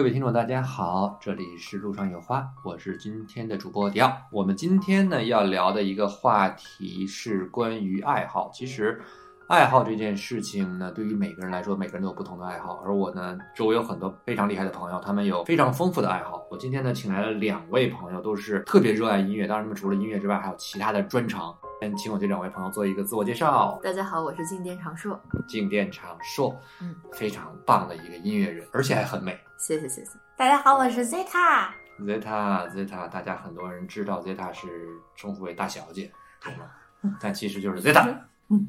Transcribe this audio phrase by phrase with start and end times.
[0.00, 4.10] 各位听众，大家好，这里是路上有花，我是今天的主播迪奥。
[4.32, 8.50] 我们今天呢要聊的一个话题是关于爱好。
[8.50, 8.98] 其实，
[9.46, 12.82] 爱好这件事情呢，对于每个人来说，每个人都有不同的爱好。
[12.82, 16.42] 而我呢，周围有很多非常厉害的朋友，他们有非常丰富的爱好。
[16.50, 19.46] 我今天呢，请来了两位朋友，都是特别热爱音乐。
[19.46, 21.54] 当然，他们除了音乐之外，还有其他的专长。
[21.82, 23.78] 先请我这两位朋友做一个自我介绍。
[23.82, 25.20] 大家好，我是静电长硕。
[25.46, 29.38] 静电长硕，嗯，非常棒的一个音乐人，而且还很美。
[29.60, 30.12] 谢谢谢谢。
[30.38, 31.68] 大家好，我是 Zeta。
[32.00, 36.10] Zeta Zeta，大家很多人知道 Zeta 是称呼为大小姐，
[36.42, 36.64] 对吗？
[37.20, 38.16] 但其实就是 Zeta，
[38.48, 38.66] 嗯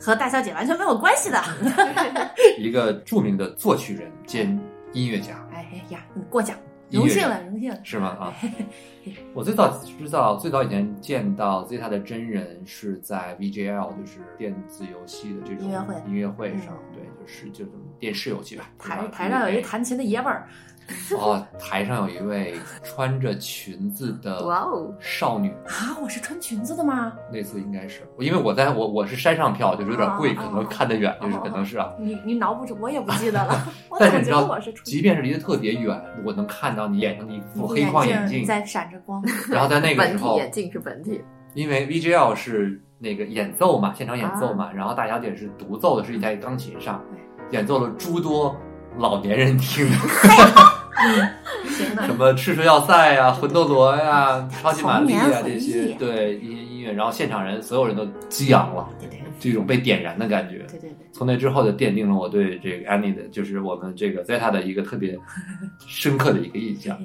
[0.00, 1.38] 和大小姐完全没有关系的。
[2.56, 4.58] 一个著名的作曲人兼
[4.94, 6.56] 音乐家，哎呀，你过奖，
[7.00, 7.78] 荣幸了，荣幸了。
[7.82, 8.08] 是吗？
[8.20, 8.34] 啊，
[9.34, 18.70] 我最早知道，最早以前见到 Zeta 的真人是在 VGL，就是电子游戏的这种音乐会音乐会上，对，就是就是电视游戏吧。
[18.78, 20.48] 台台上有一弹琴的爷们儿，
[21.16, 27.12] 哦，台上有一位穿着裙子的哇哦少女，啊，我是穿裙子的吗？
[27.32, 31.92] 那次应该是，因为我在我我是山上票，就是有点贵，哦可能看得远，就是可能是啊。
[31.98, 33.66] 你你脑补着，我也不记得了。
[33.88, 39.22] 我但是你知道即便是离得特别远，我能看到你眼睛的一副黑框眼镜，在闪着光。
[39.50, 41.22] 然后在那 个时候，眼镜是本体，
[41.54, 47.02] 因为 VGL 是那个演奏嘛，现场演奏嘛，然后大小姐是独奏的，是一台钢琴上
[47.50, 48.54] 演奏了诸多
[48.96, 49.96] 老年人听的，
[51.68, 60.58] 行的什，么赤蛇要塞呀、魂斗罗呀、超级玛丽啊这些，对一些音乐，然后现场人所有人都激昂了，对对这种被点燃的感觉。
[60.68, 60.96] 对对对。
[61.12, 65.18] 从那之后就奠定了我对这个 Annie 的，就是我们这个 Zeta 的一个特别
[65.86, 66.96] 深刻的一个印象。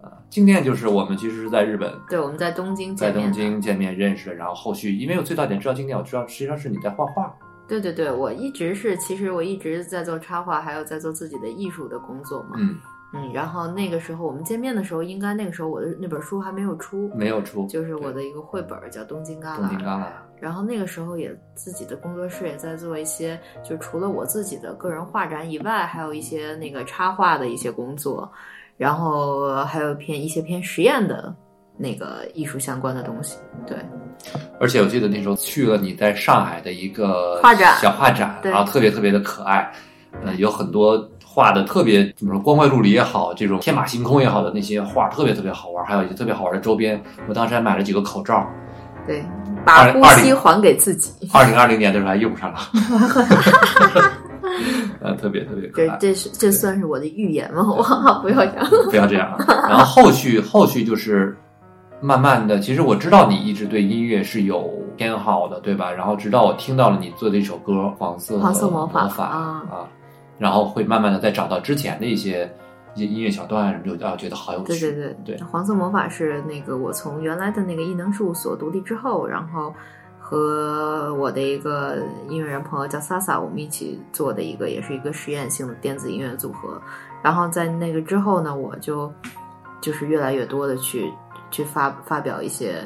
[0.00, 3.12] 啊， 今天就是我们其实是在日本，对，我们在东京在。
[3.12, 7.32] 东京见面认识的，然后后续因为我最早点知道今天我知道实际上是你在画画，
[7.68, 12.56] 对对对，我一直是，其实我一直在做插画，还有在做自己的艺术的工作嘛。
[12.56, 12.76] 嗯，
[13.14, 19.54] 嗯，然后那个时候我们见面的时候，应该那个时候我的那本书还没有出，没有出，就是我的一个绘本叫《东京旮旯》。
[19.56, 20.04] 东京旮旯，
[20.38, 28.30] 然后那个时候也自己的工作室也在做一些，就除了我自己的个人画展以外，还有一些那个插画的一些工作，
[28.76, 31.34] 然后还有偏一些偏实验的
[31.78, 33.38] 那个艺术相关的东西。
[33.66, 33.78] 对，
[34.60, 39.72] 而且我记得那时候去了你在上海的一个画展小画展，对然后特别特别的可爱，
[40.24, 40.98] 呃，有很多
[41.38, 48.44] 画的特别怎么说光怪陆离也好，这种天马行空也好的那些画特别特别好玩，还有一些特别好玩的周边，我当时还买了几个口罩，
[49.06, 49.22] 对，
[49.64, 51.12] 把呼吸还给自己。
[51.32, 52.58] 二零二零年的时候还用上了，
[55.00, 55.96] 呃，特别特别可这爱。
[56.00, 57.64] 这是这算是我的预言吗？
[57.68, 57.84] 我
[58.20, 58.68] 不要这样。
[58.90, 59.32] 不要这样。
[59.68, 61.38] 然后后续后续就是
[62.00, 65.88] 慢慢的，其实我知道你一直对音乐是有偏好的，对吧？
[65.88, 69.86] 然后直到我听到了你做的一首歌《黄色黄色魔法法》啊啊
[70.38, 72.50] 然后会慢慢的再找到之前的一些
[72.94, 74.66] 一些音乐小段，就啊觉得好有趣。
[74.66, 79.74] 对对对对黄色魔法是那个我从原来的那个异能事务所独立之后，然后
[80.18, 86.80] 和我的一个音乐人朋友叫萨萨，我们一起做的一个也是一个实验性的电子音乐组合。
[87.22, 89.12] 然后在那个之后呢，我就
[89.80, 91.12] 就是越来越多的去
[91.50, 92.82] 去发发表一些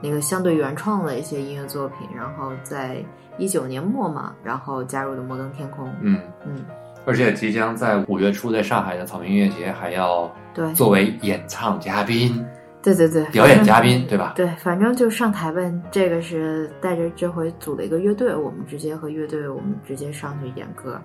[0.00, 2.08] 那个相对原创的一些音乐作品。
[2.16, 3.04] 然后在
[3.38, 5.92] 一九年末嘛，然后加入的摩登天空。
[6.00, 6.64] 嗯，嗯，
[7.06, 12.44] 而且即将在五月初在上海的草莓音乐节还要对，作为演唱嘉宾、
[12.82, 14.32] 对对对，表演嘉宾，对吧？
[14.36, 15.82] 对，反正就上台问。
[15.90, 21.00] 这个是带着这回组了一个乐队，我们直接和乐队，我们直接上去演歌。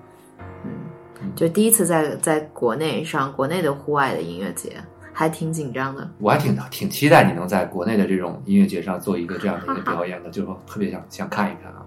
[0.66, 4.72] 嗯，就第一次在在国内上国内的户外的音乐节，
[5.14, 6.10] 还挺紧张的。
[6.18, 11.86] 我还挺挺期待你能在国内的这种音乐节上做一个这样的一个表演的，就是特别想想看一看啊。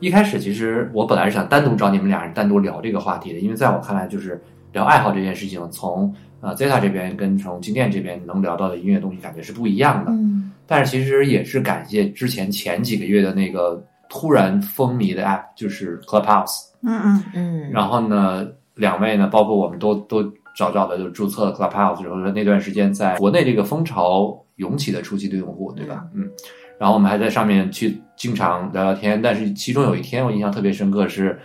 [0.00, 4.40] 一开始其实我本来是想单独找你们俩人单独聊这个话题的，因为在我看来，就是
[4.72, 10.12] 聊爱好这件事情，从呃 Zeta 这边跟从金店这边能聊到的音乐东西感觉是不一样的。
[10.12, 16.68] 嗯，但是其实也是感谢之前前几个月的那个突然风靡的 app，就是 Clubhouse。
[16.82, 18.46] 嗯嗯，嗯，然后呢，
[18.76, 20.22] 两位呢，包括我们都都
[20.56, 26.04] 早早的就注册了 Clubhouse，然后那段时间在国内这个风潮涌起的初期的用户，对吧？
[26.14, 26.30] 嗯。
[26.78, 31.38] 然后我们还在上面去经常聊聊天，但是其中有一天我印象特别深刻是，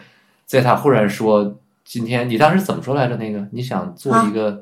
[0.46, 3.18] 在他忽然说：“今天你当时怎么说来着？
[3.18, 4.62] 那个你想做一个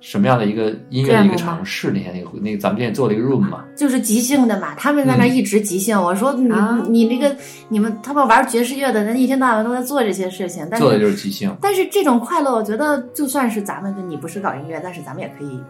[0.00, 1.90] 什么样的一个音乐的一个尝试？
[1.90, 6.00] 那天那个那个咱们之前做了一个 room 嘛，就是即兴的嘛，他们在那一直即兴。
[6.00, 7.34] 我说你、啊你那个
[7.68, 11.54] 你们他们玩爵士乐的人一天到晚都在做这些事情，但做的就是即兴。
[11.60, 15.60] 但是这种快乐，我觉得就算是咱们就你不是搞音乐，但是咱们也可以，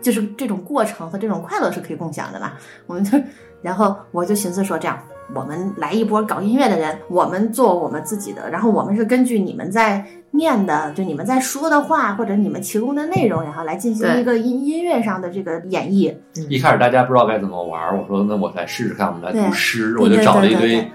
[0.00, 2.58] 就是这种过程和这种快乐是可以共享的吧。
[2.86, 3.18] 我们就，
[3.62, 4.98] 然后我就寻思说这样，
[5.34, 16.14] 我们来一波搞音乐的人，我们做我们自己的，然后我们是根据你们在念的，就你们在说的话或者你们提供的内容，然后来进行一个音音乐上的这个演绎。
[16.48, 20.92] 一开始大家不知道该怎么玩儿，我说那我来试试看，我们来读诗，我就找了一堆对对对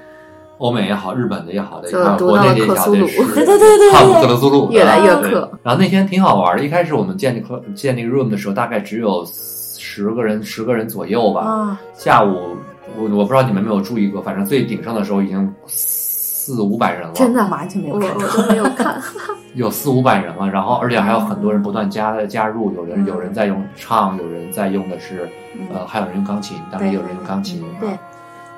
[0.57, 3.01] 欧美也好、日本的也好的，就还有读到了国内的也好克苏鲁。
[3.01, 5.51] 的诗， 对对对对哈姆对克鲁苏鲁，越来越对克。
[5.63, 11.41] 然后那天挺好玩的，一开始我们建那个建那个 room 的时候，大概只有十个人、十个人左右吧。
[11.41, 12.55] 啊，下午
[12.97, 18.09] 我我不知道你们有没有注意过，反正最顶上的时候已经四五百人了，真的完全没有我看。
[18.17, 18.25] 到。
[18.25, 19.01] 我都没有看，
[19.55, 25.29] 有四五百人了，然后而且还有很多人不断加加入，有人有人在用唱，有人在用的是
[25.73, 27.89] 呃，还有人用钢琴，当然也有人用钢琴，对。
[27.89, 27.99] 啊，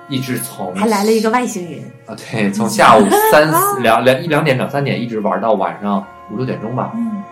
[0.09, 7.23] 一直从还来了一个外星人，啊，对，从下午三四 两两一两点两三点一直玩到晚上五六点钟吧，嗯，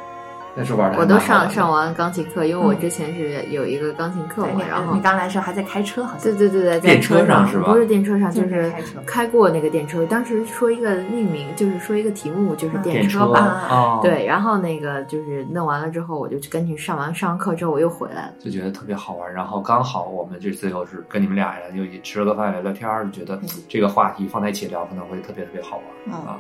[0.58, 10.06] 那时候玩的我都上上完钢琴课，因为我之前是有一个钢琴课，嘛，你然后你刚来的时候还在开车，好像对对对对，在电车车上是吧不是电车上，就就是是开车开过那个电车。
[10.06, 13.40] 当时说一个命名，就是说一个题目，就是电车车吧。
[13.40, 18.34] 啊，，对，然后那个就是弄完了之后，我就跟你上完上完课之后，我又回来了。
[18.40, 19.34] 就觉得特别好玩。
[19.34, 23.38] 然后刚好我们这次又是跟你们俩人，又也吃了个饭聊聊天儿，就觉得
[23.68, 26.38] 这个话题放在一起聊可能会特别特别好玩嗯啊。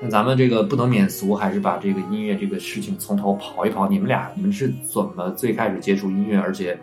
[0.00, 3.88] 那咱们这个不能免俗，还是把这个音乐这个事情从头刨一刨。
[3.88, 6.78] 你们俩，你们是怎么最开始接触音乐，而且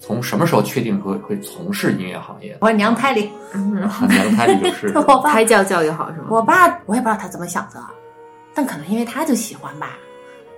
[0.00, 2.56] 从什么时候确定会会从事音乐行业？
[2.60, 3.72] 我娘胎里，嗯，
[4.08, 6.26] 娘胎里就是 我爸胎教教育好是吗？
[6.28, 7.80] 我爸我也不知道他怎么想的，
[8.52, 9.96] 但可能因为他就喜欢吧，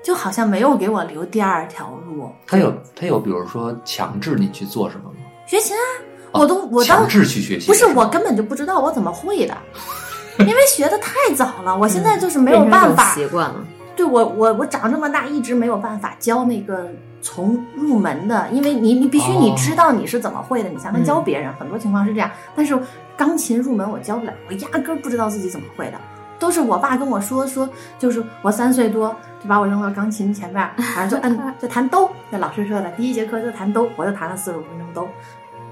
[0.02, 2.30] 就好像没有给我留第二条路。
[2.46, 5.16] 他有他有，比如说强制你去做什么吗？
[5.46, 5.84] 学琴啊，
[6.32, 9.54] 哦我都我当强制去学习，不是我根本就不知道我怎么会的，
[10.40, 13.12] 因为学的太早了，我现在就是没有办法。
[13.14, 13.56] 习惯了。
[13.94, 16.88] 对我我我长这么大一直没有办法教那个
[17.20, 21.52] 从入门的，因为你你必须哦你知道你是怎么会的，你才能教别人。
[21.54, 22.76] 很多情况是这样，但是
[23.16, 25.98] 钢琴入门我教不了，我压根儿不知道自己怎么会的。
[26.38, 27.68] 都是我爸跟我说说，
[27.98, 35.08] 就是我三岁多就把我扔到钢琴前面，反正就摁 就弹哆，那老师说的第一节课就弹哆，我就弹了四十五分钟哆。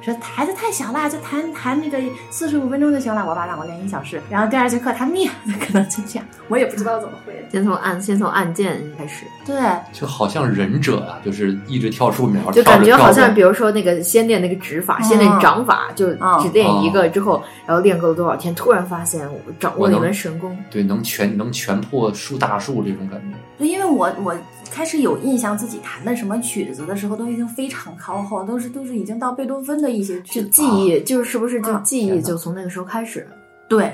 [0.01, 1.99] 说孩子太小了，就弹弹那个
[2.31, 3.25] 四十五分钟就行了。
[3.29, 5.27] 我爸让我练一小时，然后第二节课弹咪，
[5.61, 7.51] 可能就这样，我也不知道怎么会的。
[7.51, 9.61] 先从按先从按键开始，对，
[9.93, 20.57] 就好像忍者啊，就是一直跳树苗，就感觉好像比如如说那个先练那个指法，嗯先练掌法，就嗯只练一个之后，然后练够了多少天，突然发现我掌握了一门神功。
[20.71, 23.37] 对能全能全破树大树这种感觉。
[23.59, 24.37] 对，因为我我
[24.71, 30.49] 开始有印象自己弹的什么曲子的时候，都已经非常靠后，都是都是已经到贝多芬的一些曲就子。
[30.49, 33.27] 记忆，就是是不是就嗯记忆就从那个时候开始？
[33.69, 33.93] 对，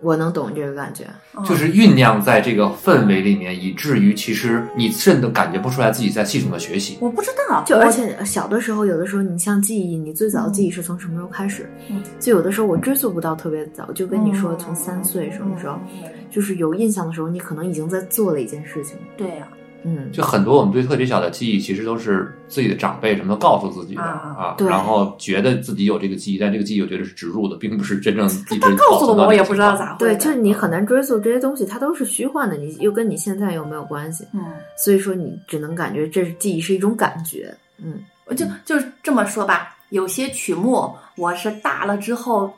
[0.00, 1.04] 我能懂这个感觉。
[1.36, 6.96] 嗯就是酝酿在这个氛围里面，以至于其实你甚至感觉不出来自己在系统的学习。
[7.00, 11.68] 我不知道，就而且小的时候，有的时候你像记忆，你最早的记忆是从什么时候开始？
[11.90, 18.96] 嗯就有的时候我追溯不到特别早，就跟你说嗯从三岁什么时候，嗯就是有印象的时候，你可能已经在做了一件事情。
[19.16, 19.48] 对呀、
[19.84, 29.94] 嗯，就很多我们对特别小的记忆，其实都是自己的长辈什么都告诉自己的啊然后觉得自己有这个记忆，但这个记忆我觉得是植入的，并不是真正一直他告诉了我，我也不知道咋。
[29.98, 30.16] 对，咋会的。
[30.24, 34.40] 就是你很难追溯这些东西，它都是虚幻的，你又跟你现在又没有关系，嗯，
[34.76, 37.54] 所以说你只能感觉这是记忆是一种感觉。
[37.76, 42.50] 嗯，我就就这么说吧，有些曲目我是大了之后，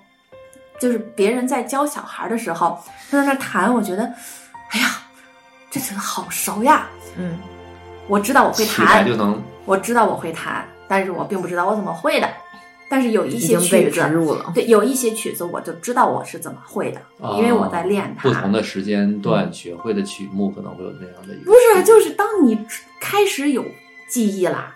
[0.81, 2.79] 就是别人在教小孩的时候，
[3.11, 4.05] 他在那弹，我觉得，
[4.71, 5.03] 哎呀，
[5.71, 6.87] 这曲子好熟呀，
[7.19, 7.39] 嗯，
[8.09, 12.29] 我知道我会弹，就能我知道我会弹，但是我并不知道我怎么会的。
[12.89, 14.53] 但是有一些经被植曲子，入了。
[14.55, 17.01] 对，有一些曲子我就知道我是怎么会的，
[17.37, 18.29] 因为我在练它。
[18.29, 21.51] 不同的时间段学会的曲目可能会有那样的一个。
[21.51, 22.57] 不是，就是当你
[23.01, 23.65] 开始有
[24.09, 24.73] 记忆啦，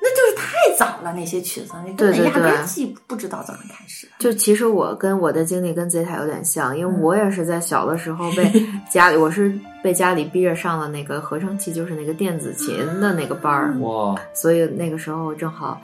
[0.00, 4.06] 那就是太早了，那些曲子，你根本对对压根儿对记不知道怎么开始。
[4.18, 8.50] 就其实我跟我的经历跟 Zeta 有点像，因为嗯我也是在小的时候被
[8.90, 15.80] 家里，我是被家里逼着上了那个合成器，就是那个电子琴的那个班儿，哇，所以那个时候正好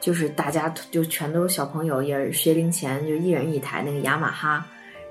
[0.00, 4.64] 就是大家就全都是小朋友，也是学龄前，就一人一台那个雅马哈。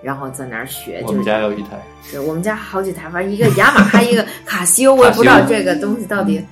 [0.04, 1.80] 然后在那儿学，我们家有一台，
[2.12, 6.44] 对我们家好几台，反正一个雅马哈，一个卡西欧，我也不知道这个东西到底。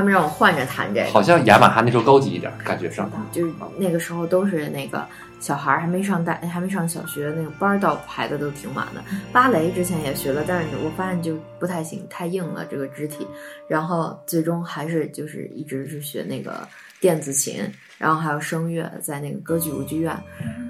[0.00, 3.10] 他们让我换着弹这个，好像雅马哈那时候高级一点，感觉上。
[3.30, 5.06] 就是那个时候都是那个
[5.40, 9.04] 小孩儿还没上大还没上小学，那个班儿倒排的都挺满的。
[9.30, 13.26] 芭蕾之前也学了，但是我发现就不太行，太硬了这个肢体。
[13.68, 16.66] 然后最终还是就是一直是学那个
[17.00, 17.62] 电子琴，
[17.98, 20.16] 然后还有声乐，在那个歌剧舞剧院。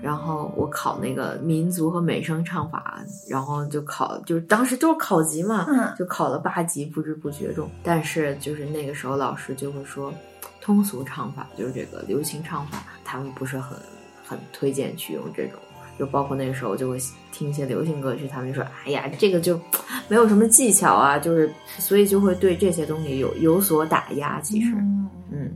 [0.02, 7.68] 然后我考那个民族和美声唱法，然后就考，就是当时都是考级嘛，嗯就考了八级，不知不觉中。
[7.82, 10.12] 但是就是那个时候老师就会说，
[10.60, 13.76] 通俗唱法，就是这个流行唱法，他们不是很
[14.24, 15.58] 很推荐去用这种。
[15.98, 16.96] 就包括那个时候，就会
[17.30, 19.60] 听一些流行歌曲，他们就说：“哎呀，这个就
[20.08, 24.40] 没有什么技巧啊，就是所以就会对这些东西有有所打压。
[24.40, 25.50] 其实，嗯，嗯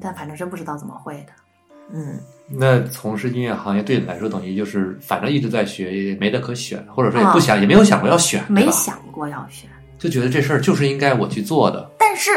[0.00, 1.32] 但反正真不知道怎么会的。
[1.92, 11.90] 嗯，那从事音乐行业对你来说，等于就是反正一直在学，也没得可选，或者说也不想，也没有想过要选，没想过要选，就觉得这事儿就是应该我去做的。
[11.98, 12.30] 但是。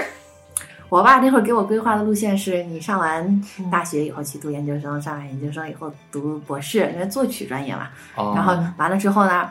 [0.89, 3.41] 我爸那会儿给我规划的路线是你上完
[3.71, 7.87] 大学以后去读研究生，上完研究生以后读博士，因为作曲专业嘛。
[8.17, 9.49] 哦、然后完了之后呢，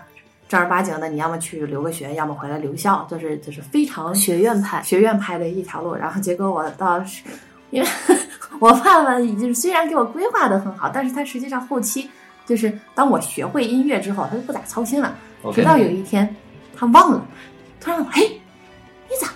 [0.50, 5.94] 正儿八经的，你要么去留个学，要么回来留校，就是就是非常学院派学院派的一条路。
[5.94, 7.02] 然后结果我到，
[7.70, 7.88] 因为
[8.60, 12.10] 我爸爸就是虽然给我规划的很好，但是他实际上后期
[12.44, 15.16] 就是当我学会音乐之后，他就不咋操心了。
[15.54, 16.34] 直到有一天
[16.76, 17.24] 他忘了，
[17.80, 18.40] 突然我嘿，
[19.08, 19.28] 你咋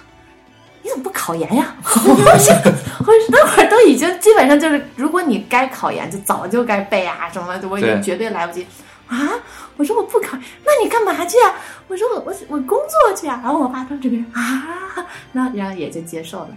[0.83, 1.75] 你怎么不考研呀？
[1.83, 2.55] 我说
[2.99, 8.67] 我说那会儿都已经基本上就是，如果你该考研，就早就该背啊什么的，我已经绝对来不及
[9.09, 9.31] 啊！
[9.76, 11.55] 我说我不考，那你干嘛去啊？
[11.88, 13.41] 我说我我我工作去啊。
[13.43, 16.49] 然后我爸当这边啊，那然后也就接受了。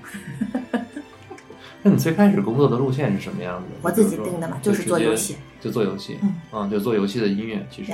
[1.87, 3.65] 那你最开始工作的路线是什么样子？
[3.81, 7.65] 我自己定的嘛，就是做游戏。，就做游戏，嗯啊，就做游戏的音乐。
[7.71, 7.93] 其实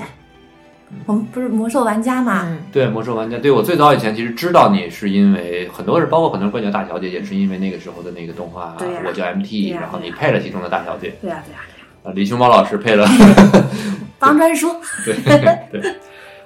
[1.06, 13.08] 我们不是魔兽玩家嘛，嗯对魔兽玩家，对我最早以前其实知道你是因为很多人，包括很多人关你叫大小姐，也是因为那个时候的那个动画我叫 MT，呀然后你配了其中的大小姐，对呀、对呀、对呀、啊，李熊猫老师配了，
[14.20, 15.16] 方专书，对
[15.72, 15.96] 对，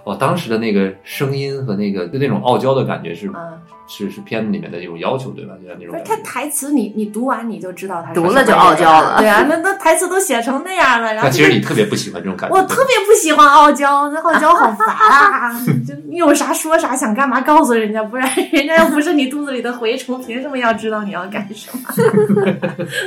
[0.08, 5.54] 我当时的那个声音和那个就那种傲娇的感觉是嗯，是是片子里面的一种要求，对吧？
[5.62, 6.16] 就像那种不是他。
[6.24, 15.52] 台词你你读完你就知道他是读了就什么人傲娇了对啊，那那台词都写成那样了，然后其实你特别不喜欢这种感觉，我特别不喜欢傲娇，那傲娇好烦啊！
[15.88, 22.54] 就你有啥说啥，想干嘛告诉人家，不然人家又不是你肚子里的蛔虫，凭什么要知道你要干什么？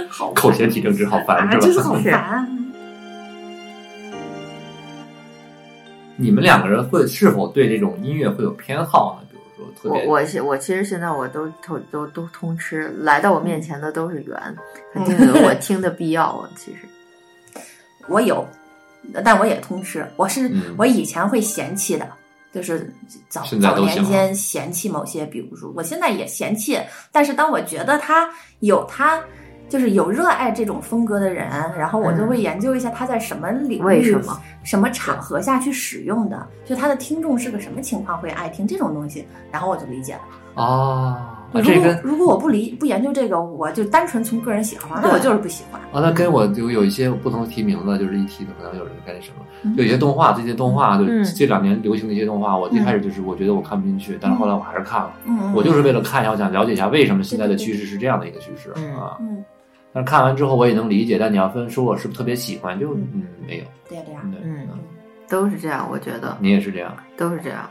[0.09, 1.67] 好 口嫌体正直，好烦，啊，是吧？
[1.67, 2.47] 就是好烦。
[6.21, 9.27] 你们两个人会是否对这种音乐会有偏好呢？
[9.33, 14.37] 比如说特别我我现我其实现在我都都都都通吃，来到我面前的都是缘，
[14.93, 16.51] 肯定有我听的必要啊。
[16.57, 16.81] 其实，
[18.07, 18.47] 我有，
[19.25, 20.07] 但我也通吃。
[20.17, 22.07] 我是、嗯我以前会嫌弃的，
[22.53, 22.93] 就是
[23.31, 26.79] 早早年间嫌弃某些，比如说我现在也嫌弃，
[27.11, 28.29] 但是当我觉得他
[28.61, 29.19] 有他。
[29.71, 31.49] 就是有热爱这种风格的人，
[31.79, 40.21] 然后我就会研究一下他在什么领域、什么、什么场合下去使用的，就他的听众是个什么情况会爱听这种东西，然后我就理解了。
[40.57, 41.17] 哦，
[41.53, 45.81] 如果如果我不理不研究这个，我就单纯从个人喜好上，那我就是不喜欢。
[45.93, 51.25] 啊，那跟我就有一些不同提名字，就是一提的可能有人该那什么，就有一些动画，这些动画就嗯。
[51.37, 58.97] 这两年流行的一些动画，我一开始就是我觉得我看不进去，但是后来我还是看了，嗯，我就是为了看一下，我想了解一下为什么现在的趋势是这样的一个趋势嗯。
[58.97, 59.17] 啊。
[59.21, 59.45] 嗯，
[59.93, 64.69] 但是看完之后我也能理解，但你要分说我是不是特别喜欢，就嗯没有，对呀对嗯，
[65.29, 66.97] 都是这样，我觉得你也是这样。
[67.17, 67.69] 都是这样。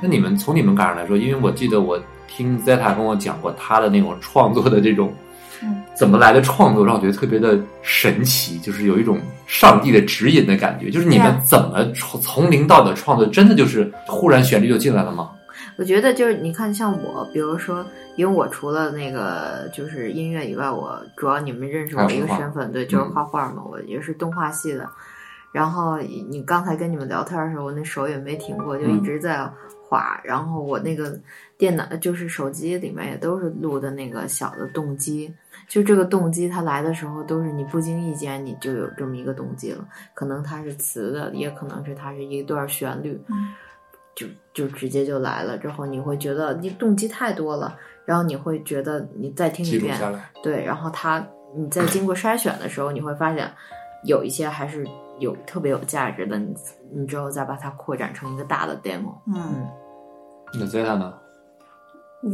[0.00, 5.12] 那你们从你们感上来说，因为我记得我听 Zeta 跟我讲过他的那种创作的这种
[5.60, 10.88] 嗯怎么来的创作，让我觉得特别的神奇，就是有一种上帝的指引的感觉。
[10.88, 15.30] 就是你们怎么从从零到的创作，真的就是忽然旋律就进来了吗？
[15.78, 24.90] 我觉得就是你看，像我，比如说，因为我除了那个就是音乐以外，我主要你们认识我一个身份，对，就是嗯画画嘛，我也是动画系的。
[25.52, 29.48] 然后你刚才跟你们聊天的时候，我那手也没停过，就一嗯直在
[29.88, 30.20] 画。
[30.24, 31.16] 然后我那个
[31.56, 35.32] 电脑就是手机里面也都是录的那个小的动机，
[35.68, 43.16] 就这个动机它来的时候都是你不经意间你就有这么一个动机了，可能它是词的，也可能是它是一段旋律。
[43.28, 43.54] 嗯
[44.18, 49.96] 就就直接就来了，之后你会觉得你动机太多了，然后你会觉得你再听一遍。
[50.42, 51.24] 对，然后它
[51.56, 53.48] 你在经过筛选的时候，你会发现
[54.04, 54.84] 有一些还是
[55.20, 56.52] 有特别有价值的，你
[56.92, 59.68] 你之后再把它扩展成一个大的 demo，嗯，
[60.54, 61.14] 那 Zeta 呢？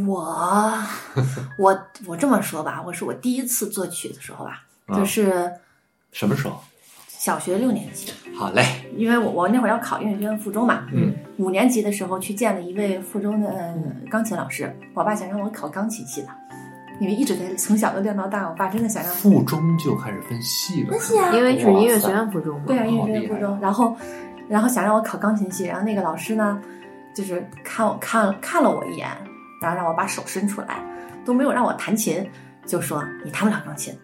[0.06, 0.34] 我
[1.60, 5.52] 我我这么说吧，我是我第一次作曲的时候吧，啊就是
[6.12, 6.58] 什么时候？
[7.08, 8.64] 小学六年级，好嘞，
[8.96, 13.74] 因为我我那会儿要考音乐学院附中嘛，嗯，五年级的时候去见了一位附中的呃
[14.10, 16.28] 钢琴老师，我爸想让我考钢琴系的，
[17.00, 21.30] 因为一直在从小就练到大，我爸真的想让附中就开始分系了，分系啊。
[21.32, 23.96] 因为是音乐学院附中嘛，对啊，音乐学院附中，然后
[24.48, 26.60] 然后想让我考钢琴系，然后那个老师呢，
[27.14, 29.08] 就是看我看看了我一眼，
[29.62, 30.82] 然后让我把手伸出来，
[31.24, 32.28] 都没有让我弹琴，
[32.66, 33.94] 就说你弹不了钢琴。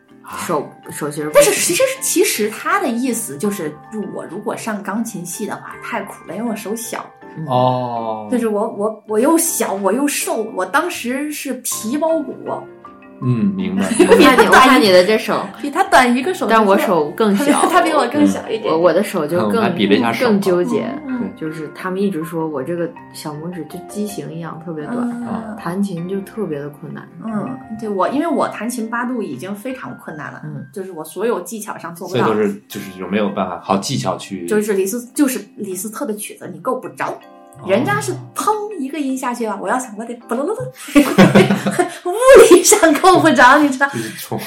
[0.47, 7.05] 手手其实不但是其实其实他的意思就是，就我如果上钢琴系的话太苦了，因为我手小，
[7.37, 12.35] 嗯哦，就是我我我又小我又瘦，我当时是皮包骨，
[13.23, 13.85] 嗯，明白。
[14.09, 18.73] 我看你，我看你的这手， 比他短一个手指，但我手更小， 他比我更小一点。
[18.73, 27.07] 我我的手就更比了一下手更纠结，嗯就是他们一直说我这个小拇指就畸形一样，特别短，嗯弹琴就特别的困难。
[27.25, 27.49] 嗯，
[27.79, 32.25] 对我，因为我弹琴八度已经非常困难了，嗯，就是我所有技巧上做不到。
[32.27, 37.19] 所以都，是就是有没有办法好技巧去，就是李斯就是李斯特的曲子你够不着，哦
[37.67, 42.15] 人家是砰一个音下去啊，我要想我得不噜噜噜，物
[42.51, 43.89] 理上够不着，你知道？
[44.19, 44.39] 从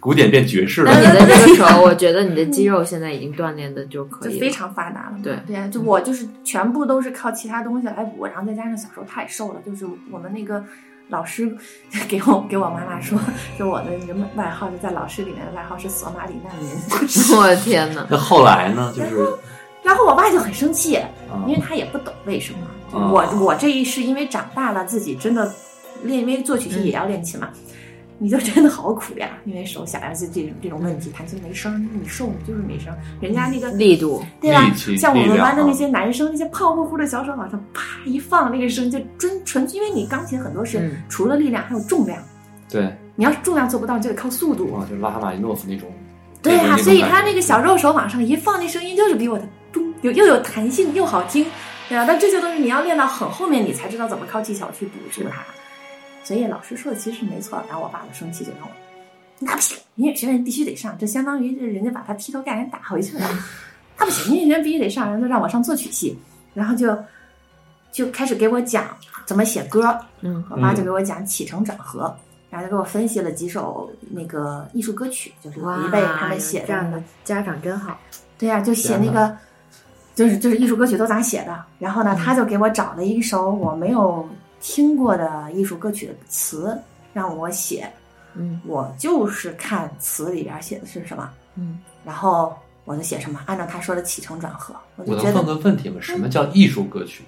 [0.00, 0.98] 古典变爵士了那。
[1.00, 5.12] 你的 这个手，我觉得你的肌肉现在已经锻炼的就可以，就非常发达了。
[5.22, 10.64] 对对呀、就我就是全部都是靠其他东西来补，然后再加上小时候太瘦了，就是我们那个
[11.08, 11.54] 老师
[12.08, 13.18] 给我给我妈妈说，
[13.58, 16.70] 就我的那个外号就在老师里面的外号是索马里难民。
[17.38, 18.06] 我的天哪！
[18.10, 18.92] 那后来呢？
[18.96, 19.28] 就是
[19.90, 21.08] 然后我爸就很生气，啊
[21.48, 22.60] 因为他也不懂为什么。
[22.92, 25.52] 我我这一是因为长大了，自己真的
[26.04, 27.50] 练，因为作曲系也要练琴嘛。
[28.22, 32.94] 你就真的好苦呀，因为手小呀，就这种这种问题，弹琴没声，你瘦你就是没声。
[33.20, 34.72] 人家那个力度，对吧？
[34.96, 42.22] 像我们班的那些男生，那些胖乎乎的小手往上啪一放，那个声就纯纯，因为你钢琴很多是嗯除了力量还有重量，
[42.68, 44.70] 对，你要是重量做不到，你就得靠速度。
[44.70, 45.88] 哇，就拉赫玛尼诺夫那种。
[46.42, 49.50] 对呀、所以他那个小肉手往上一放，那声音就是比我的咚
[50.02, 51.44] 有又有弹性又好听，
[51.88, 52.04] 对吧？
[52.06, 55.42] 但这些东西你要练到很后面，你才知道怎么靠技巧去补足它。
[56.22, 58.72] 所以老师说的其实是没错，然后我爸就生气，就让我
[59.38, 63.26] 那不行，音乐学院必须得上，这相当于是人家把他劈头盖脸打回去了。
[63.98, 66.16] 那不行，音乐学院必须得上，然后让我上作曲系，
[66.54, 66.96] 然后就
[67.90, 68.86] 就开始给我讲
[69.26, 72.14] 怎么写歌，嗯我爸就给我讲起承转合，
[72.50, 77.98] 然后就给我分析了几首那个艺术歌曲，就是哇，一辈他们写这样的家长真好。
[78.38, 79.36] 对呀、就写那个，
[80.20, 81.64] 就是就是艺术歌曲都咋写的。
[81.78, 84.28] 然后呢，他就给我找了一首我没有
[84.60, 86.78] 听过的艺术歌曲的词，
[87.14, 87.90] 让我写。
[88.34, 92.54] 嗯我就是看词里边写的是什么，嗯，然后
[92.84, 94.74] 我就写什么，按照他说的起承转合。
[94.96, 95.96] 我就觉得问个问题吗？
[96.02, 97.24] 什么叫艺术歌曲？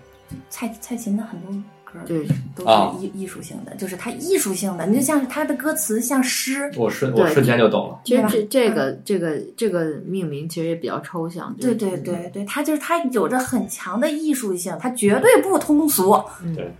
[0.50, 1.50] 蔡蔡琴的很多
[1.92, 8.00] 歌对，都啊是艺艺术性的，就是它艺术性的，你就像是它的歌词像诗，我瞬我瞬间就懂了。
[8.04, 11.54] 其实这这个这个这个命名其实也比较抽象。
[11.60, 16.12] 对对对对，它就是它有着很强的艺术性，它绝对不通俗。
[16.44, 16.70] 嗯对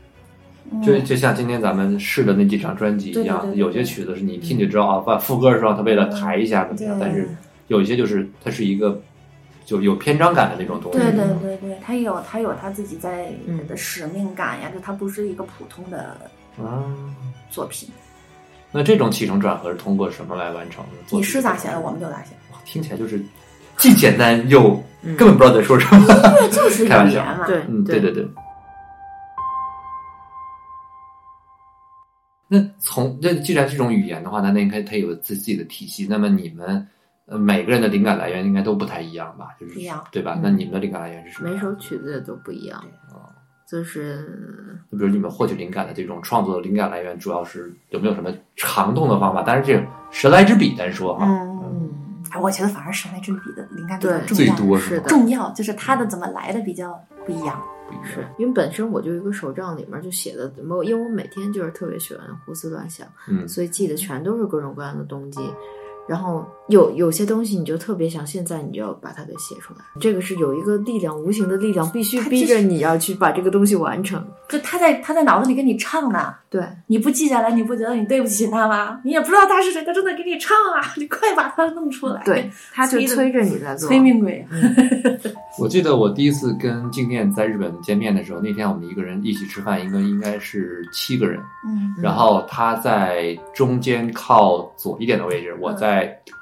[0.71, 7.29] 嗯，就就像今天咱们试的那几张专辑一样，对对对对有些曲子是你一听就知道啊，把副歌的时候他为了抬一下怎么样，但是
[7.69, 8.99] 有一些就是它是一个
[9.73, 10.99] 就有篇章感的那种东西。
[10.99, 16.17] 对对对对，他有他有他自己在嗯的使命感呀，就他不是一个普通的
[16.59, 16.85] 啊，
[17.51, 17.89] 作品。
[18.71, 21.17] 那这种起承转合是通过什么来完成的？
[21.17, 22.31] 你是咋写的，我们就咋写。
[22.53, 23.23] 哇听起来就是
[23.79, 26.07] 既简单又嗯根本不知道在说什么。
[26.07, 27.45] 对就是语开玩笑言嘛。
[27.49, 28.29] 对嗯，对对对。
[32.49, 36.07] 那从那既然这种语言的话，那那应该它有自自己的体系。
[36.11, 36.87] 那么你们
[37.27, 39.49] 呃每个人的灵感来源应该都不太一样吧？
[39.59, 40.35] 就是一样对吧？
[40.37, 41.51] 嗯那你们的灵感来源是什么？
[41.51, 42.83] 每首曲子都不一样，
[43.67, 44.27] 就是
[44.91, 49.43] 就比如你们获取灵感的这种创作的灵感来源，主要是有没有什么常动的方法？
[49.47, 51.91] 但是，这种神来之笔咱说哈，嗯，嗯，
[52.33, 54.79] 哎，我觉得反而神来之笔的灵感比较重要，多？
[54.79, 57.63] 是的重要就是它的怎么来的比较不一样。
[58.03, 65.41] 是因为本身我就有一个手账里面就写的，我因为我每天就是特别喜欢胡思乱想，嗯所以记的全都是各种各样的动机。
[66.09, 74.25] 然后有有些东西你就特别想现在你就要把它给写出来，这个是有一个力量，无形的力量必须逼着你要去把这个东西完成。
[74.49, 79.01] 就他在他在脑子里跟你唱呢，对，你不记下来，你不觉得你对不起他吗？
[79.05, 80.93] 你也不知道他是谁，他正在给你唱啊！
[80.97, 82.23] 你快把他弄出来。
[82.25, 83.89] 对， 他就催着你在做。
[83.89, 84.47] 催命鬼。
[85.59, 95.92] 我记得我第一次跟静电在日本见面的时候，那天我们一个人一起吃饭，一个应该是七个人，嗯然后他在中间靠左一点的位置，我在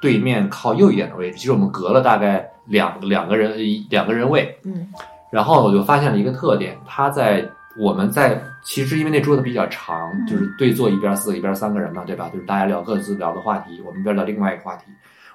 [0.00, 1.38] 对面靠右一点的位置。
[1.38, 4.88] 其实我们隔了大概两两个人一两个人位，嗯
[5.30, 12.28] 然后我就发现了一个特点，他在我们在其实因为那桌子比较长，嗯就是对坐一边四个一边三个人嘛，对吧？
[12.32, 14.86] 就是大家聊各自聊的话题，我们一边聊另外一个话题。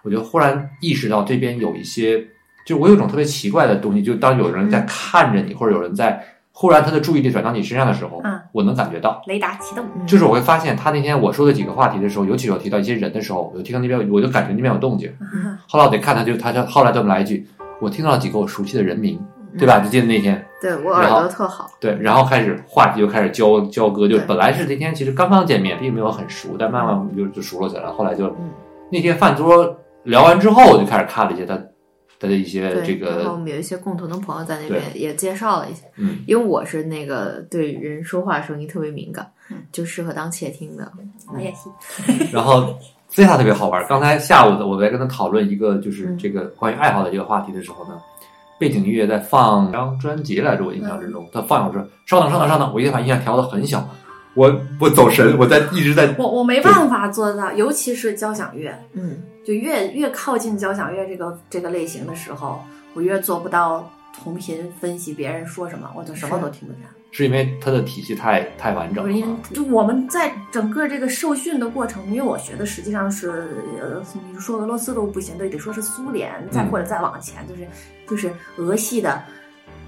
[0.04, 2.24] 我就忽然意识到这边有一些，
[2.66, 6.22] 就我有一种特别奇怪的东西，就当有人在嗯看着你，或者有人在
[6.58, 9.22] 忽然他的注意力转到你身上的时候，嗯我能感觉到。
[9.28, 9.84] 雷达启动。
[9.94, 15.12] 嗯就是我会发现，他那天我说的几个话题的时候，尤其是我提到一些人的时候，我就听到那边，我就感觉那边有动静。
[15.20, 17.46] 嗯后来我得看他就他就后来对我们来一句，
[17.82, 19.20] 我听到了几个我熟悉的人名，
[19.60, 19.80] 对吧？
[19.80, 21.70] 就记得那天，对我耳朵特好。
[21.82, 27.92] 对，然后开始话题就开始交交割，就本来是那天其实刚刚见面，并没有很熟，但慢慢我们就就熟络起来了。
[27.92, 28.50] 后来就嗯
[28.90, 31.60] 那天饭桌聊完之后，我就开始看了一些他
[32.26, 40.92] 他的一些，这个然后我们有一些共同的朋友在那边也介绍了一下，嗯因为我是那个对人说话声音特别敏感嗯，就适合当窃听的。
[41.34, 42.34] 我也是。
[42.34, 42.76] 然后
[43.10, 43.86] C 塔特别好玩。
[43.88, 48.00] 刚才下午的我在跟他讨论一个就是嗯这个关于爱好的这个话题的时候呢，
[48.60, 53.88] 背景音乐在放张专辑来着，我印象之中，他放我说稍等稍等稍等，我一定把音量调的很小，
[54.34, 62.60] 我我走神，我在一直在我我没办法做到，尤其是交响乐，嗯，就越越靠近交响乐这个这个类型的时候，
[62.96, 66.82] 我越做不到同频分析别人说什么，我就什么都听不见。
[67.12, 69.38] 是因为它的体系太太完整不是因为。
[69.54, 74.04] 就我们在整个这个受训的过程，因为我学的实际上是呃，
[74.34, 77.68] 你说俄罗斯都不行，都得说是苏联，再嗯或者再往前，就是
[78.06, 79.24] 就是俄系的，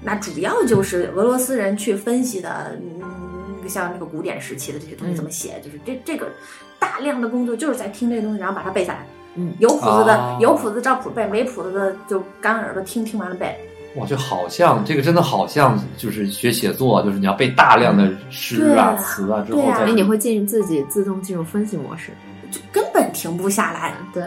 [0.02, 6.30] 那主要就是俄罗斯人去分析的，嗯，像那个古典时期的这些东西怎么写，就是这这个
[6.78, 9.04] 大量的工作就是在听这个东西，然后把它背下来。
[9.34, 13.56] 嗯有谱子的、哦有谱子照谱背，没谱子的就干耳朵听，听完了背。
[13.96, 22.10] 哇，就好像这个真的好像就是学写作，就是你要背大量的诗啊、词啊之后对啊再所以你会进自己自动进入分析模式。
[22.50, 23.94] 就根本停不下来。
[24.12, 24.22] 对，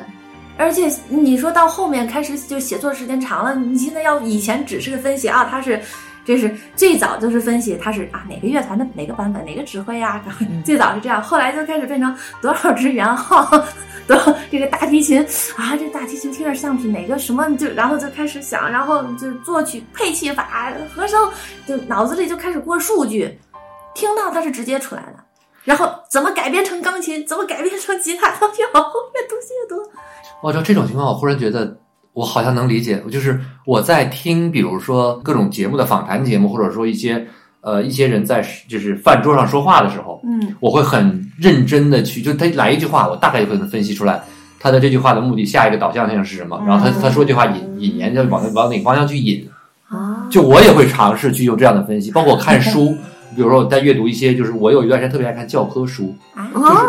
[0.57, 5.79] 而且你说到后面开始就写作时间长了，你现在要以前只是个分析啊，它是。
[6.23, 10.23] 这是最早就是分析它是啊哪个乐团的哪个版本哪个指挥啊，
[10.63, 13.45] 最早是这样，后来就开始变成多少支圆号，
[14.07, 15.19] 多少这个大提琴
[15.57, 21.29] 啊，这大提琴听着像是哪个什么，就然后就开始想，然后就作曲配器法和声，
[21.65, 23.39] 就脑子里就开始过数据，
[23.95, 25.15] 听到它是直接出来的，
[25.63, 29.91] 然后怎么改编成钢琴，怎么改编成吉他，东西往后越东西越多。
[30.41, 31.77] 我操这种情况，我忽然觉得
[32.13, 37.25] 我好像能理解，就是我在听，比如说各种节目的访谈节目，或者说一些
[37.61, 44.21] 呃一些人在就是饭桌上说话的时候，嗯，我会很认真的去，就他来一句话，我大概就可能分析出来
[44.59, 49.47] 他的这句话的目的，下一个导向性是什么，然后他他说这句话引引言就往往哪个方向去引，
[49.87, 52.93] 啊，就我也会尝试去用这样的分析，包括看书，
[53.35, 56.81] 比如说我在阅读一些，就是我有一段时间特别爱看教科书，啊，就是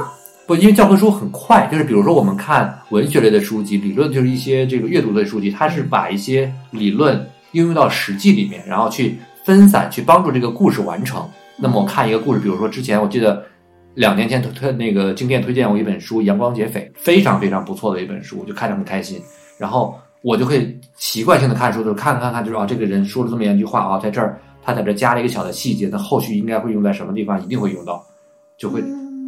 [0.46, 11.24] 不，因为教科书很快，就是比如说我们看文学类的书籍，理论就是一些这个阅读类书籍，它是把一些理论应用到实际里面，然后去分散，去帮助这个故事完成。
[11.56, 13.44] 那么我看一个故事，比如说之前我记得
[13.94, 19.22] 两年前推推那个静电推荐我一本书《阳光劫匪》，非常非常不错的一本书，我就看着很开心，
[19.58, 28.04] 然后我就会习惯性的看书，就是看看看，就是啊，这个人说了这么一句话啊，在这儿他在这加了一个小的细节，那后续应该会用在什么地方，一定会用到，
[28.58, 28.82] 就会。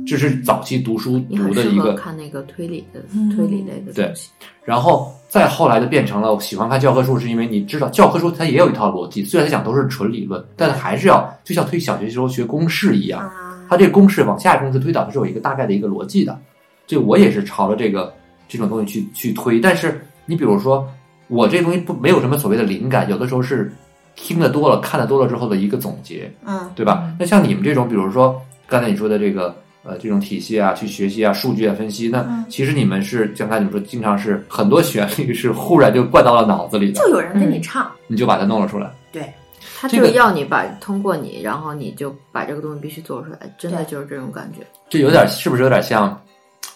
[0.07, 4.31] 这是早期读书读的一个，看那个推理的嗯推理类的对东西。
[4.65, 16.39] 然后再后来就变成了我喜欢看教科书，是因为你知道教科书它也有一套逻辑，虽然它讲都是纯理论，但还是要就像推小学时候学公式一样，啊，它这个公式往下公式推导，它是有一个大概的一个逻辑的。
[16.87, 18.13] 这我也是朝着这个
[18.47, 20.87] 这种东西去去推，但是你比如说
[21.29, 23.73] 我这东西不没有什么所谓的灵感，有的时候是
[24.15, 27.11] 听得多了、看得多了之后的一个总结，嗯对吧？
[27.19, 38.91] 那像你们这种，比如说刚才你说的这个呃这种体系啊，去学习啊、数据啊分析，那嗯其实你们是像刚才你们说，经常是很多旋律是忽然就灌到了脑子里的就，有人跟你唱，你就把它弄了出来。
[39.13, 39.33] 对，
[39.79, 44.67] 他就这个要你把通过你，然后你就把这个东西必须做出来，真的就是这种感觉。
[44.89, 46.21] 这有点是不是有点像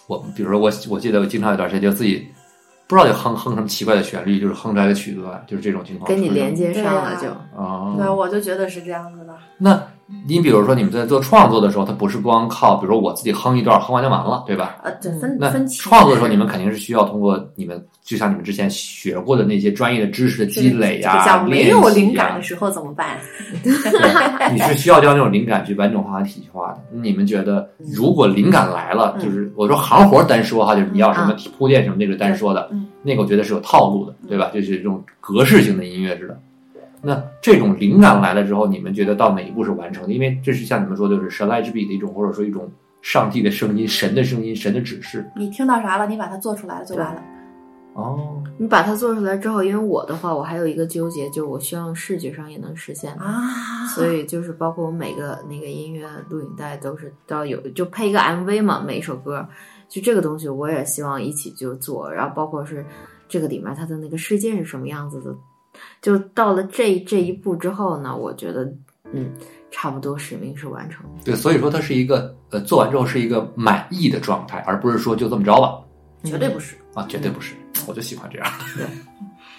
[0.07, 0.17] 我？
[0.35, 2.25] 比如说我我记得我经常有段时间就自己
[2.87, 6.07] 不知道就哼哼什么奇怪的旋律，就是哼出来的曲子来，就是这种情况。
[6.07, 7.95] 跟你连接上了就，啊。
[7.97, 9.35] 对，我就觉得是这样子的。
[9.57, 9.81] 那
[10.27, 14.77] 你比如说你们在做创作的时候，它不是光靠，比如说我自己哼一段，哼完就完了，对吧？
[14.83, 15.67] 呃，这嗯那分分。
[15.67, 23.17] 创作的时候，你们肯定是需要通过你们，就像你们之前学过的那些专业的知识的积累呀、没有灵感的时候怎么办？
[23.63, 26.79] 对，你是需要将这种灵感去完整化、体系化的。
[26.91, 34.49] 你们觉得，如果灵感来了，嗯就是我说行活单说哈，就是你要什么铺垫什么那个单说的嗯，那个我觉得是有套路的，对吧？
[34.53, 36.39] 就是这种格式性的音乐似的。
[37.01, 40.13] 那这种灵感来了之后，你们觉得到哪一步是完成的？
[40.13, 42.69] 因为这是像你们说的，就是神来之笔的一种，或者说一种
[43.01, 45.25] 上帝的声音、神的声音、神的指示。
[45.35, 46.07] 你听到啥了？
[46.07, 47.23] 你把它做出来了就完了。
[47.93, 59.45] 哦，你把它做出来之后，因为我的话，我还有一个纠结，就是我希望视觉上也能实现啊，所以就是包括我每个那个音乐录影带都是都要有，就配一个 MV 嘛，每一首歌，
[59.89, 62.85] 就这个东西我也希望一起就做，然后包括是
[63.27, 65.35] 这个里面它的那个世界是什么样子的，
[66.01, 68.65] 就到了这这一步之后呢，我觉得
[69.11, 69.31] 嗯，
[69.71, 71.05] 差不多使命是完成。
[71.23, 75.79] 对，所以说它是一个呃，做完之后是一个满意的状态，而不是说就这么着吧。
[76.23, 76.75] 绝对不是。
[76.95, 77.53] 啊，绝对不是，
[77.87, 78.51] 我就喜欢这样。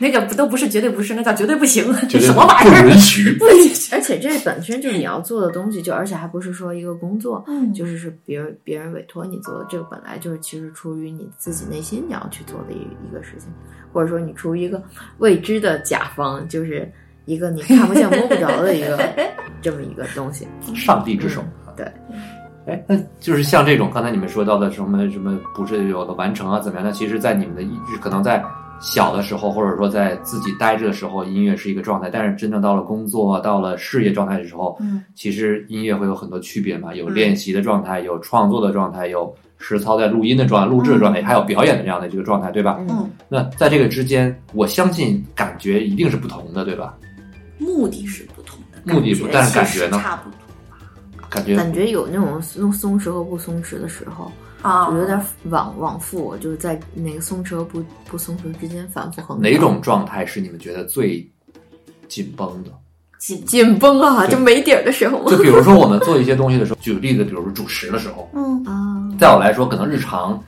[0.00, 2.88] 那个不都不是绝对不是，那叫绝对不行，这什么玩意儿不？
[2.88, 3.32] 允许。
[3.38, 3.94] 不允许。
[3.94, 13.48] 而且这本身就是你要做的东西，就而且还不是说一个工作，嗯就是是别人别人委托你做的，这个本来就是其实出于你自己内心你要去做的一一个事情，
[13.92, 14.82] 或者说你出于一个
[15.18, 16.90] 未知的甲方，就是
[17.26, 18.98] 一个你看不见摸不着的一个
[19.60, 20.48] 这么一个东西。
[20.74, 21.42] 上帝之手。
[21.42, 21.86] 嗯对，
[22.66, 26.86] 哎，那就是像这种刚才你们说到的什么什么不是有的完成啊，怎么样？
[26.86, 27.70] 那其实，在你们的意
[28.02, 28.42] 可能在
[28.80, 42.78] 小的时候，或者说在自己待着的时候，音乐是一个状态，但是真正到了工作、到了事业状态的时候，嗯，其实音乐会有很多区别嘛，有练习的状态，有创作的状态，有实操在录音的状态、录制的状态，还有表演的这样的这个状态，对吧？
[42.88, 46.96] 嗯，那在这个之间，我相信感觉一定是不同的，对吧？
[47.58, 50.00] 目的是不同的，目的不但是感觉呢？
[50.02, 50.39] 差不多
[51.30, 51.56] 感觉。
[51.56, 54.30] 感觉有那种松松弛和不松弛的时候，
[54.62, 59.50] 啊，就有点往往复，就是在那个松弛和不不松弛之间反复横跳。
[59.50, 61.26] 哪种状态是你们觉得最
[62.08, 62.70] 紧绷的？
[63.18, 65.30] 紧紧绷啊，就没底儿的时候。
[65.30, 68.64] 就比如说我们做一些东西的时候，举个例子，比如说主持的时候，嗯。
[68.64, 70.42] 啊，在我来说，可能日常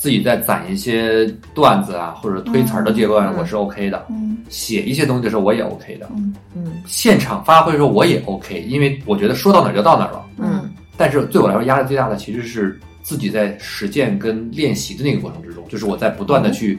[0.00, 4.38] 自己在攒一些段子啊，或者推词儿的阶段，嗯我是 OK 的；嗯。
[4.48, 6.34] 写一些东西的时候，我也 OK 的；嗯。
[6.54, 6.82] 嗯。
[6.86, 10.24] 现场发挥的时候，我也 OK，因为我觉得说到哪儿就到哪儿了。
[10.38, 10.72] 嗯。
[10.96, 16.78] 但是对我来说，压力最大的其实是自己在实践跟练习的那个过程之中，就是我在不断的去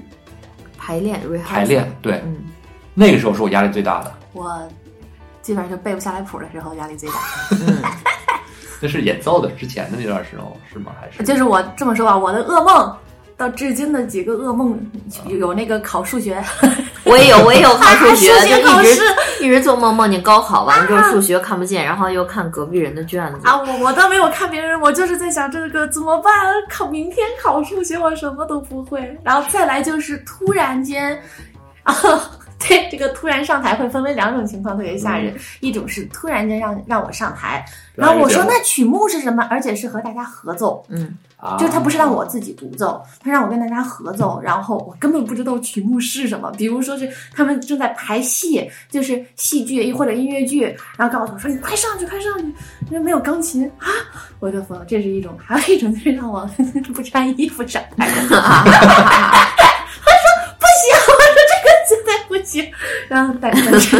[0.75, 2.37] 排练排练，对，嗯。
[2.95, 4.11] 那个时候是我压力最大的。
[4.33, 4.67] 我
[5.43, 7.15] 基本上就背不下来谱的时候压力最大。
[7.67, 7.83] 嗯，
[8.81, 10.91] 那是演奏的之前的那段时候是吗？
[10.99, 11.23] 还是？
[11.23, 12.97] 就是我这么说吧，我的噩梦
[13.41, 14.79] 到至今的几个噩梦
[15.25, 16.39] 有有那个考数学，
[17.03, 19.01] 我也有我也有考数学，数学就一直考试
[19.43, 26.31] 一直做梦，梦见高考完之后数学看不见，然后又看隔壁人的卷子啊，我我倒没有看别人，我就是在想这个怎么办？
[26.69, 29.17] 考明天考数学，我什么都不会。
[29.23, 31.19] 然后再来就是突然间，
[31.81, 31.95] 啊，
[32.69, 35.33] 对，这个突然上台会分为两种情况，特别吓人。
[35.61, 39.43] 一种是突然间让让我上台，然后我说那曲目是什么？
[39.49, 46.51] 而且是和大家合奏，嗯啊就是他不是让我自己独奏，他让我跟大家合奏，然后我根本不知道曲目是什么。
[46.51, 52.45] 比如说是他们正在排戏，就是戏剧或者音乐剧，然后告诉我说你快上去，快上去，
[52.91, 53.87] 因为没有钢琴啊，
[54.39, 54.85] 我就疯了。
[54.85, 56.47] 这是一种，还有一种就是让我
[56.93, 58.07] 不穿衣服上台。
[60.03, 60.25] 他说
[60.59, 62.71] 不行，我说这个现在不行，
[63.07, 63.97] 然后但但是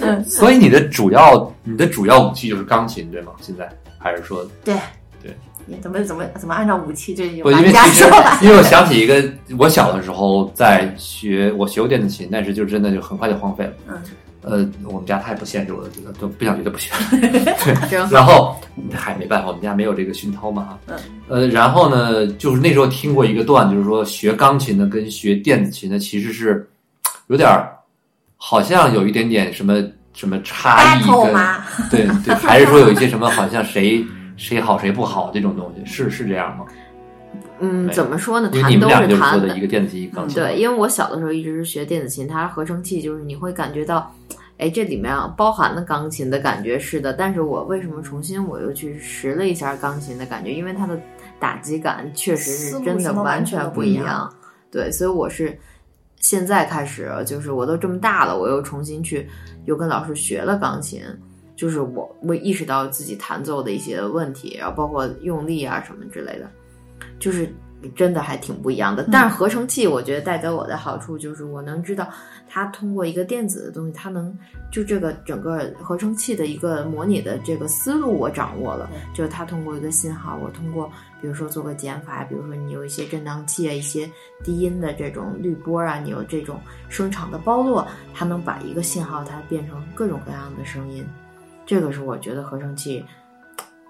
[0.00, 3.32] 嗯 所以你的主要你的主要武器就是钢琴，对吗？
[3.40, 3.66] 现在
[3.98, 4.74] 还是说对
[5.22, 5.34] 对。
[5.66, 8.38] 你怎么怎么怎么按照武器这有不，因为玩家其实说法？
[8.40, 9.22] 因为我想起一个，
[9.58, 13.72] 我小的时候在学，我学过电子琴，但是就真的就很快就荒废了。
[13.88, 14.02] 嗯
[14.42, 16.92] 呃，我们家太不限制我了，这个都不想学就不学。
[17.90, 18.54] 对，然后
[18.94, 20.78] 还没办法，我们家没有这个熏陶嘛。
[20.86, 26.64] 嗯呃，然后呢，就是那时候听过一个段，就是说学钢琴的跟学电子琴的其实是
[27.26, 27.72] 有点儿，
[28.36, 29.82] 好像有一点点什么
[30.14, 31.34] 什么差异跟？
[31.90, 34.04] 对对，还是说有一些什么好像谁
[34.36, 36.64] 谁好谁不好这种东西，是是这样吗？
[37.58, 38.50] 嗯，怎么说呢？
[38.52, 40.42] 你们弹都俩就是做弹的一个电子琴，钢琴。
[40.42, 44.14] 对，因为我小的时候一直是学电子琴，它合成器就是你会感觉到，
[44.58, 47.12] 哎，这里面啊包含了钢琴的感觉是的。
[47.12, 50.52] 但是我为什么重新我又去拾了一下钢琴的感觉？
[50.52, 50.98] 因为它的
[51.38, 54.32] 打击感确实是真的完全不一样
[54.70, 55.58] 对，所以我是
[56.16, 59.26] 现在开始，就是我都这么大了，我又重新去
[59.64, 61.02] 又跟老师学了钢琴。
[61.56, 66.48] 就是我我意识到自己弹奏的一些问题，然后包括用力啊什么之类的，
[67.18, 67.50] 就是
[67.94, 69.08] 真的还挺不一样的。
[69.10, 72.08] 但是合成器，我觉得带给我的好处就是，我能知道
[72.48, 74.36] 它通过一个电子的东西，它能
[74.70, 80.90] 就这个整个合成器的一个模拟的这个思路我掌握了，就是它通过一个信号，我通过
[81.22, 84.10] 比如说做个减法，比如说你有一些震荡器啊，一些
[84.42, 91.06] 低音的这种滤波啊，你有这种声场的包络，它能把一个信号它变成各种各样的声音。
[91.66, 93.04] 这个是我觉得合成器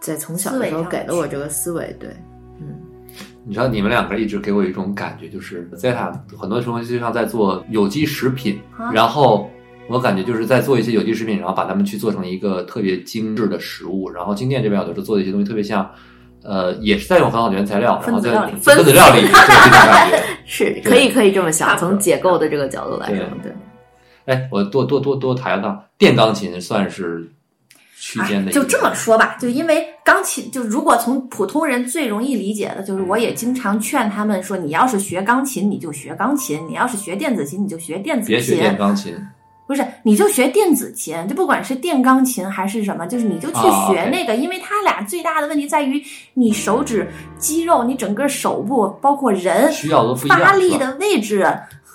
[0.00, 2.08] 在从小的时候给了我这个思维，对，
[2.58, 2.74] 嗯。
[3.44, 9.48] 你知道，你们两个一直给我一种感觉，就是 Zeta 很多时候就像在做有机食品，啊然后
[9.88, 14.10] 我感觉就是在做一些有机食品，然后把它们去做成一个特别精致的食物。
[14.10, 15.88] 然后金店这边有的时候做的一些东西特别像，
[16.42, 20.22] 呃，也是在用很好的原材料，然后在分子料理料理，对这种感觉。
[20.48, 23.52] 是可以可以这么想，从解构的这个角度来说，对。
[24.24, 27.28] 哎，我多多多多谈到电钢琴算是
[27.98, 38.61] 区间的、哎就这么说吧，就因为钢琴，就如果从普通人最容易理解的，就是我也经常劝他们说，你要是学钢琴，你就学钢琴；你要是学电子琴，你就学电子别学琴。
[38.61, 39.16] 电钢琴，
[39.66, 46.00] 不是，你就学电子琴，就不管是电钢琴还是什么，就是你就去学那个，因为它俩最大的问题在于
[46.35, 49.72] 你手指肌肉，你整个手部包括人。
[50.28, 51.44] 发力的位置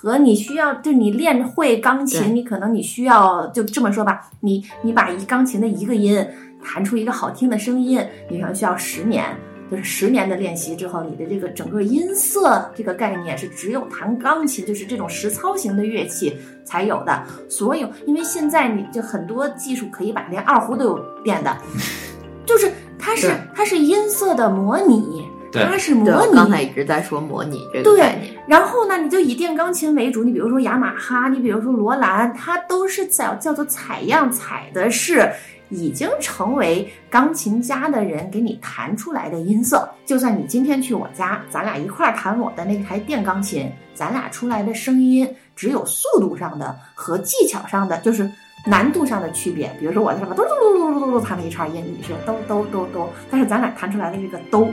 [0.02, 6.26] 和你需要，就你练会钢琴，你可能你需要就这么说吧，你你把一钢琴的一个音
[6.60, 9.24] 弹出一个好听的声音，你可能需要十年。
[9.70, 17.22] 就是十年的练习之后，你的这个整个音色这个概念是只有弹钢琴，就是这种实操型的乐器才有的。
[17.48, 21.56] 所有，因为现在你就很多技术可以把连二胡都有练的，
[22.44, 26.34] 就是它是它是音色的模拟，对它是模拟。
[26.34, 28.34] 刚才一直在说模拟这个对概念。
[28.46, 35.30] 然后呢，你就以电钢琴为主，你比如说雅马哈，你比如说罗兰，它都是叫叫做采样，采的是
[35.68, 39.88] 已经成为钢琴家的人给你弹出来的音色。
[40.04, 48.28] 就算你今天去我家，咱俩一块儿弹我的那台电钢琴，咱俩出来的声音只有速度上的和技巧上的，就是
[48.66, 49.70] 难度上的区别。
[49.78, 54.68] 比如说我在上面嘟嘟嘟嘟嘟嘟弹了一串音，你是哆哆哆哆，但是咱俩弹出来的这个哆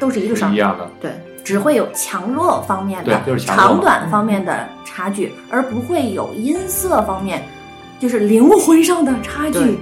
[0.00, 0.58] 都是一个声是一。
[0.58, 0.90] 样的。
[1.00, 1.12] 对，
[1.44, 7.42] 只会有强弱方面的、对就是长短方面的差距，而不会有音色方面，
[8.00, 9.52] 就是灵魂上的差距。
[9.52, 9.78] 对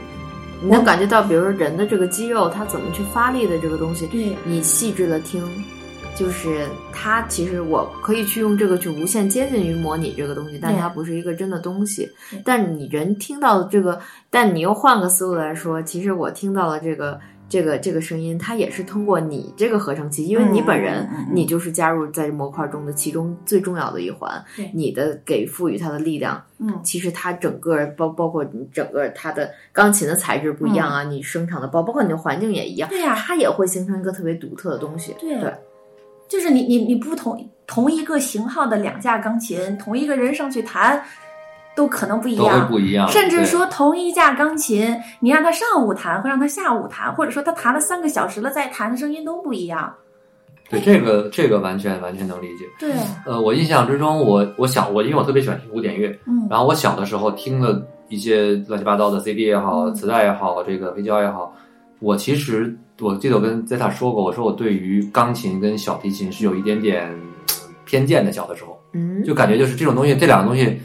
[0.60, 5.42] 你能感觉到，比如说人的这个肌肉，它怎么去发力的这个东西，对你细致的听，
[6.16, 12.10] 就是它其实我可以去用这个去无限接近于模拟这个东西，但它不是一个真的东西。
[12.44, 14.00] 但你人听到的这个，
[14.30, 17.18] 但你又换个思路来说，其实我听到了这个。
[17.48, 33.14] 这个这个声音，它也是通过你这个合成器，因为你本人，你就是加入在模块中的其中最重要的一环对，你的给赋予它的力量，嗯，其实它整个包包括你整个它的钢琴的材质不一样啊，你生产的包，包括你的环境也一样，对呀。
[33.16, 35.14] 它也会形成一个特别独特的东西。
[35.18, 35.52] 对对。
[36.28, 41.02] 就是你你你不同同一个型号的两架钢琴，同一个人上去弹，
[41.78, 42.68] 都可能不一都会样。
[42.68, 49.94] 不一样，甚至说同一架钢琴，你让他上午弹和让他下午弹，或者说他弹了三个小时了再弹，声音都不一样。
[50.68, 52.64] 对这个这个完全完全能理解。
[52.80, 52.92] 对，
[53.24, 61.54] 呃，我印象之中，我我小我因为我特别喜欢听古典乐，嗯然后我小的时候听了一些乱七八糟的 CD 也好，嗯磁带也好，这个黑胶也好，
[62.00, 67.54] 我其实我记得我跟 Zeta 说过，我说我对于钢琴跟小提琴是有一点点呃
[67.86, 70.80] 偏见的，小的时候嗯，就感觉就是这种东西，这两个东西，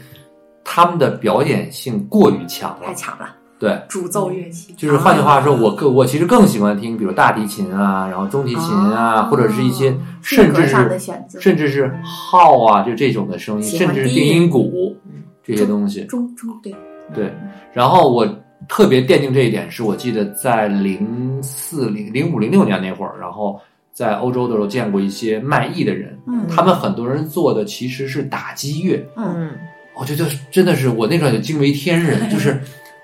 [0.64, 2.86] 他们的表演性过于强了。
[2.86, 3.78] 太，强了，对。
[3.88, 4.72] 主奏乐器。
[4.72, 9.28] 就是换句话说，我更我其实更喜欢听，比如大提琴啊，然后中提琴啊，哦。
[9.30, 10.98] 或者是一些甚至是
[11.38, 14.50] 甚至是号啊，就这种的声音，甚至是定音。
[14.50, 15.22] 鼓嗯。
[15.42, 16.04] 这些东西。
[16.06, 16.74] 中中对，
[17.14, 17.32] 对，
[17.72, 18.26] 然后我
[18.66, 23.60] 特别奠定这一点，是我记得在零四零零五零六年那会儿，然后
[23.92, 26.46] 在欧洲的时候见过一些卖艺的人，嗯。
[26.48, 29.50] 他们很多人做的其实是打击乐，嗯嗯，
[29.96, 32.60] 我觉得真的是我那时候就惊为天人，就是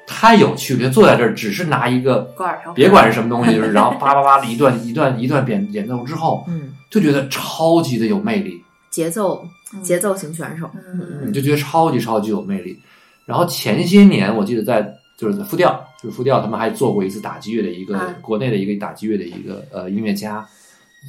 [0.07, 2.35] 太有趣了，就坐在这儿只是拿一个
[2.74, 12.76] 别管是什么东西，就是然后叭叭叭的一段一段一段演演奏之后，嗯，就觉得超级的有魅力，节奏嗯节奏型选手，嗯你就觉得超级超级有魅力。
[13.24, 14.83] 然后前些年我记得在
[15.16, 20.44] 就是在复调，就是复调他们还做过一次打击乐的一个、啊国内的一个打击乐的一个呃音乐家。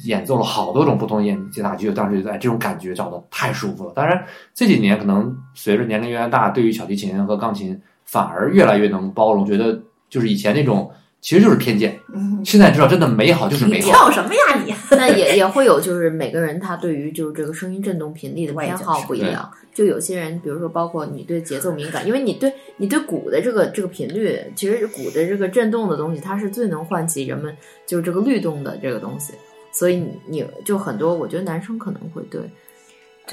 [0.04, 3.92] 演奏了好多种不同的演打击乐，当时就在这种感觉找的太舒服了。
[3.94, 4.24] 当然
[4.54, 9.78] 这几年可能随着年龄越来越大，对于小提琴和钢琴反而越来越能包容，觉得
[10.08, 13.90] 就是以前那种其实就是偏见，嗯，现在知道真的美好就是美好。
[13.90, 14.74] 跳什么呀你？
[14.96, 19.48] 那也也会有，就是每个人他对于就是这个声音振动频率的偏好不一样。
[19.72, 29.32] 就有些人，比如说包括你对节奏敏感，因为你对你对鼓的这个这个频率，其实鼓的这个震动的东西，它是最能唤起人们就是这个律动的这个东西。
[29.72, 32.40] 所以你你就很多，我觉得男生可能会对，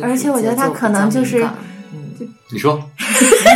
[0.01, 1.43] 而且我觉得他可能就是
[1.93, 2.81] 嗯，你说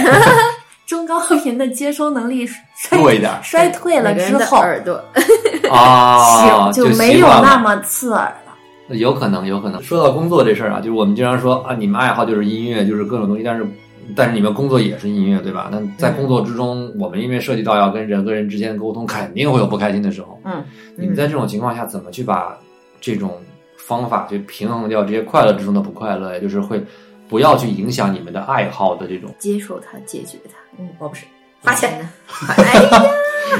[0.85, 5.01] 中高频的接收能力衰弱一点衰退了之后，耳朵，
[5.71, 8.95] 啊，就习没有那么刺耳了。
[8.95, 9.81] 有可能，有可能。
[9.81, 13.65] 说到工作这事儿啊，就是我们经常说啊，你们爱好就是音乐，就是各种东西，但是
[14.13, 15.69] 但是你们工作也是音乐，对吧？
[15.71, 20.37] 那在工作之中，我们因为涉及到要跟人跟人之间的沟通，肯定会有不开心的时候。
[20.43, 20.63] 嗯，
[20.97, 22.57] 你们在这种情况下，怎么去把
[23.03, 23.43] 这种
[23.77, 26.31] 方法去平衡掉这些快乐之中的不快乐？
[26.33, 26.81] 也就是会
[27.27, 29.29] 不要去影响你们的爱好的这种。
[29.37, 30.57] 接受它，解决它。
[30.79, 31.25] 嗯，我不是
[31.61, 32.09] 花钱，
[32.55, 33.03] 哎呀，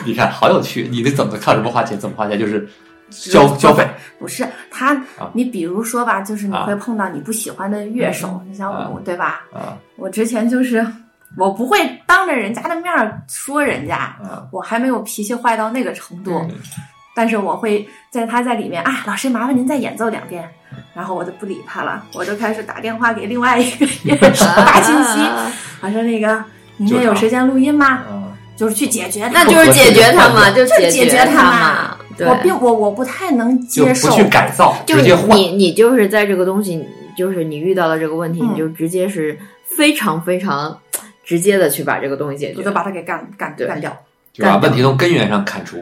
[0.06, 0.88] 你看，好有趣！
[0.90, 2.66] 你得怎么看什么花钱，怎么花钱，就是
[3.10, 3.86] 消消费。
[4.18, 9.46] 不是他啊，你比如说吧，就是你啊会碰到你不喜欢的乐手，你像我，对吧？
[9.54, 10.86] 啊我之前就是
[11.38, 11.78] 我不会
[12.08, 14.48] 当着人家的面儿说人家，啊！
[14.52, 16.56] 我还没有脾气坏到那个程度，嗯
[17.16, 20.48] 但是我会在他在里面啊，老师麻烦您再演奏两遍，
[20.96, 25.20] 然后我就不理他了，我就开始打电话给另外一个乐手发信息，
[25.82, 26.44] 我说那个
[26.78, 27.88] 明天有时间录音吗？
[27.88, 35.36] 啊，就是去解决那，就是解决他嘛，就就是解决他嘛我并我我不太能接受，去改造，就直接换。
[35.36, 36.84] 你你就是在这个东西，
[37.18, 39.38] 就是你遇到了这个问题，嗯你就直接是
[39.78, 40.78] 非常非常
[41.24, 42.72] 直接的去把这个东西解决就。
[42.72, 43.96] 把它给干干干掉。
[44.32, 45.78] 就把问题从根源上砍除。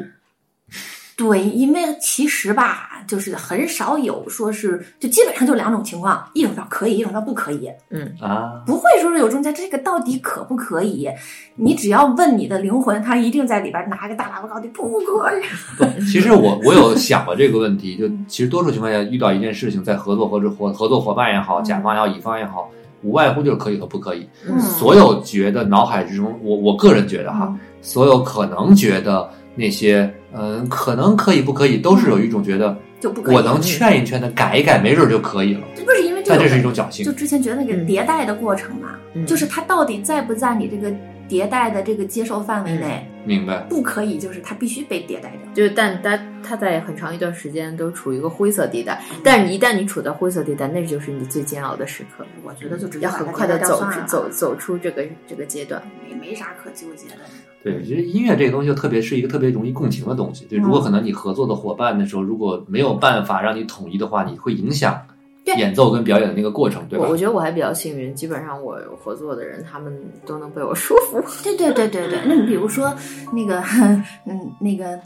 [1.22, 11.08] 对，因为其实吧，就是很少有说是，就基本上就两种情况，一种叫可以，一种叫不可以，嗯啊，不会说是有中间这个到底可不可以？
[11.56, 15.44] 你只要问你的灵魂，它一定在里边拿个大喇叭告诉你不可以。
[15.78, 22.68] 不，其实我我有想过这个问题，就其实多数情况下遇到一件事情，在合作或者合合作伙伴也好，甲方也好，乙方也好，
[23.04, 24.28] 无外乎就是可以和不可以。
[24.50, 33.36] 嗯所有觉得脑海之中，我我个人觉得哈，嗯所有可能觉得那些嗯、可能可以不可以，都是有一种觉得就不可以。
[33.36, 35.62] 我能劝一劝他，改一改，没准就可以了。
[35.76, 37.12] 这不是因为这但这个是一种侥幸就。
[37.12, 40.92] 之前觉得那个嗯迭代的过程嘛，嗯就是它到底在不在你这个
[41.30, 43.08] 迭代的这个接受范围内？
[43.24, 43.60] 明白？
[43.70, 45.54] 不可以，就是它必须被迭代掉。
[45.54, 55.82] 就是，但它它在很长一段时间都处于一个灰色地带，但是你一旦你处在灰色地带，那就是你最煎熬的时刻，我觉得就直接要很把它快的走迭代掉算了走走出这个这个阶段。
[56.10, 57.22] 也没啥可纠结的。
[57.64, 60.46] 对，其实音乐这个东西就特别是一个特别容易共情的东西。
[60.46, 65.00] 对，如果嗯可能你合作的伙伴的时候，如果没有办法让你统一的话，你会影响
[65.46, 67.18] 对演奏跟表演的那个过程，对吧我我？
[67.18, 69.96] 觉得我还比较幸运，基本上我合作的人他们
[70.26, 71.22] 都能被我说服。
[71.44, 72.94] 对对对对对，那你比如说
[73.32, 73.62] 那个，
[74.26, 75.00] 嗯，那个。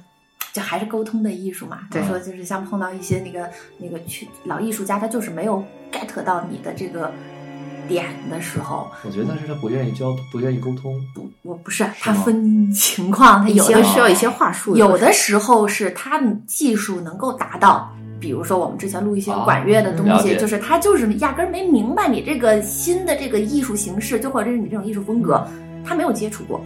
[0.53, 7.12] 就还是沟通的艺术嘛，就对说就是像碰到一些那个那个去老艺术家，他就是没有 get 到你的这个
[7.88, 11.00] 点的时候，我觉得是他不愿意交，不愿意沟通。
[11.14, 25.46] 不，我不是，他分情况，他有的些需要一些话术，有的时候是他的技术能够达到，比如说我们之前录一些啊管乐的东西，就是他就是压根儿没明白你这个新的这个艺术形式，就或者是你这种艺术风格，
[25.86, 26.64] 他没有接触过。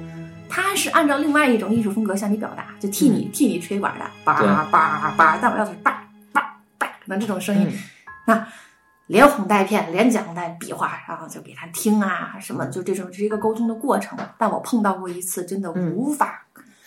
[0.52, 4.34] 他是按照另外一种艺术风格向你表达，就替你、替你吹管的，叭
[4.72, 6.04] 叭叭，但我要是叭
[6.34, 6.42] 叭
[6.80, 7.80] 叭，那这种声音，嗯
[8.26, 8.48] 那
[9.10, 14.16] 连哄带骗，连讲带比划，然后就给他听啊什么，就这种是一个沟通的过程。
[14.38, 16.46] 但我碰到过一次，真的嗯无法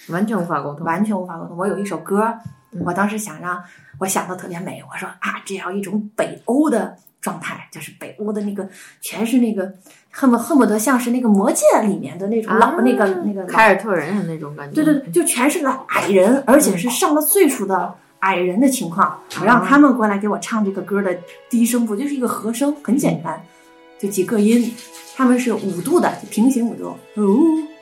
[0.08, 0.86] 完全无法沟通。
[0.86, 1.56] 完全无法沟通。
[1.56, 2.32] 我有一首歌
[2.70, 3.60] 嗯，我当时想让
[3.98, 8.68] 我想的特别美，我说啊，这样一种北欧的状态，就是北欧的那个
[9.00, 9.74] 全是那个
[10.12, 14.76] 恨不恨不得像是那个魔戒里面的那种老、啊那个那个凯尔特人的那种感觉。
[14.76, 17.92] 对对对，就全是老矮人，而且是上了岁数的
[18.22, 19.20] 矮人的情况。
[19.40, 21.16] 我让他们过来给我唱这个歌的
[21.48, 23.40] 低声部，就是一个和声，很简单，
[23.98, 24.74] 就几个音，
[25.14, 27.22] 他们是五度的，平行五度，呜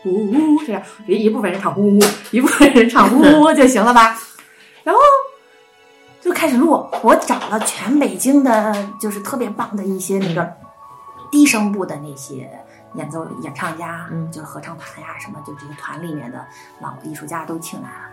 [0.04, 4.18] 呜呜，这样一一部分人唱呜呜，一部分人唱呜呜就行了吧？
[4.82, 5.00] 然后
[6.20, 10.50] 就开始录，我找了全北京的，就是特别棒的一些那个
[11.30, 12.50] 低声部的那些
[12.94, 16.44] 演奏演唱家，嗯就是合唱团呀什么，就这些团里面的
[16.80, 18.09] 老艺术家都请来了，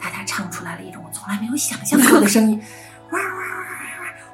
[0.00, 2.60] 大家唱出来了一种我从来没有想象过的声音，
[3.10, 3.36] 哇哇哇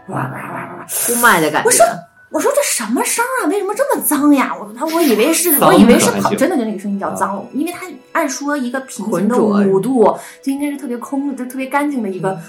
[0.09, 0.87] 哇哇哇哇哇哇！
[0.89, 1.67] 呼麦的感觉。
[1.67, 1.85] 我说
[2.31, 3.47] 我说这什么声啊？
[3.49, 4.55] 为什么这么脏呀？
[4.59, 10.05] 我他我以为是，脏我以为是跑，可还行真的就那个声音叫脏，因为他按说一个平行的五度
[10.43, 12.41] 就应该是特别空，就特别干净的一个，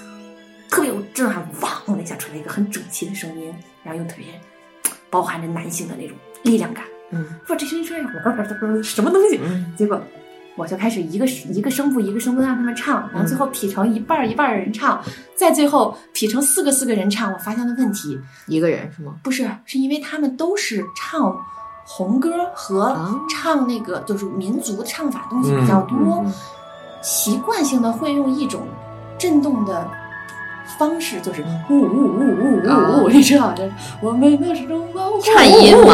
[0.70, 3.54] 特别有震撼，汪的一下出来一个很整齐的声音，
[3.84, 4.26] 然后又特别
[5.10, 6.84] 包含着男性的那种力量感。
[7.12, 8.00] 嗯说这声音出来
[8.82, 9.40] 什么东西？
[9.44, 10.02] 嗯结果
[10.56, 15.02] 我就开始一个一个声部一个声部让他们唱，然后最后劈成一半儿一半儿的人唱，
[15.36, 17.32] 再最后劈成四个四个人唱。
[17.32, 19.16] 我发现了问题，一个人是吗？
[19.24, 21.36] 不是，是因为他们都是唱
[21.86, 26.26] 红歌和啊唱那个就是民族的唱法东西比较多，
[27.02, 28.62] 习惯性的会用一种
[29.18, 29.90] 震动的。
[30.80, 33.70] 方式就是呜呜呜呜呜呜，你知道的，
[34.02, 35.94] 我们的是中国颤音吗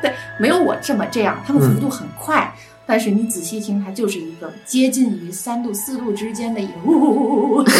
[0.00, 2.50] 对，没有我这么这样，他们幅度很快，
[2.86, 7.70] 但是你仔细听，它就是一个接近于三度四度之间的一个呜呜呜呜，就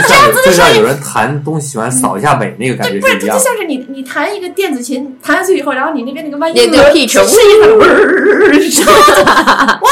[0.00, 3.38] 像 就像有人弹东西喜欢扫一下尾那个感觉不是，这就。
[3.38, 9.90] 像是你你弹一个电子琴，弹下去以后，然后你那边那个万那个音轮 pitch 是一个嗡儿， 你知道吗哇！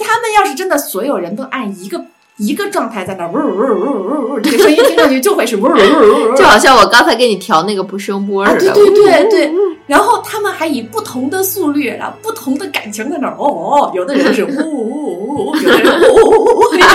[0.00, 2.02] 他们要是真的所有人都按一个
[2.38, 6.44] 一个状态在那儿呜儿呜儿嗡儿嗡儿，这个声音听上去就会是呜儿呜儿嗡儿就。
[6.44, 8.72] 好像我刚才给你调那个不声波，似的。
[8.72, 9.52] 对对对对，
[9.86, 16.94] 然后他们还以不同的速率，然后不同的感情在那儿哦哦，有的人是呜呜呜呜，有的人呜呜呜呜，你知道，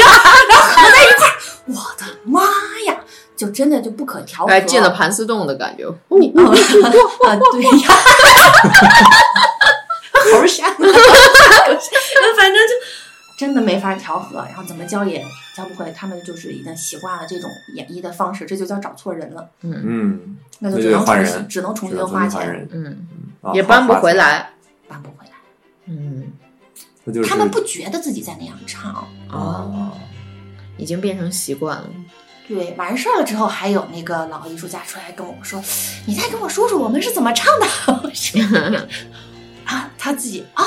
[0.49, 1.35] 然后合在一块儿，
[1.67, 2.41] 我的妈
[2.87, 2.95] 呀，
[3.35, 4.59] 就真的就不可调和。
[4.61, 5.83] 进了盘丝洞的感觉。
[6.07, 6.53] 你啊，
[7.51, 7.95] 对呀，
[10.31, 10.75] 好闪啊！
[12.37, 12.73] 反正就
[13.37, 15.25] 真的没法调和，然后怎么教也
[15.55, 15.91] 教不会。
[15.91, 23.07] 他们就是已经习惯了这种演绎的方式，这就叫找错人了，嗯嗯，那就只能重就换人新只能重新花钱，嗯，
[23.41, 24.13] 啊也搬不回。
[24.13, 24.49] 来。
[24.87, 25.31] 搬不回来。
[25.85, 26.31] 嗯
[27.07, 29.91] 就是他们不觉得自己在那样唱，哦，
[30.77, 31.89] 已经变成习惯了。
[32.47, 35.61] 对，完事儿了之后，还有那个老艺术家出来跟我们说
[36.05, 37.65] ：“你再跟我说说我们是怎么唱的。”
[39.65, 40.63] 啊，他自己啊、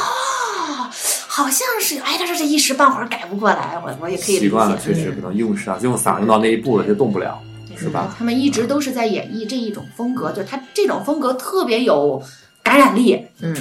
[1.37, 7.39] 好像是，哎，但是这一时半会儿改不过来，我我也可以习惯了，确实不能用上用嗓用到那一步了，就动不了。
[7.77, 8.15] 是吧？
[8.17, 12.23] 他们一直都是在演绎这一种风格，就是他这种风格特别有
[12.63, 13.23] 感染力。
[13.43, 13.55] 嗯，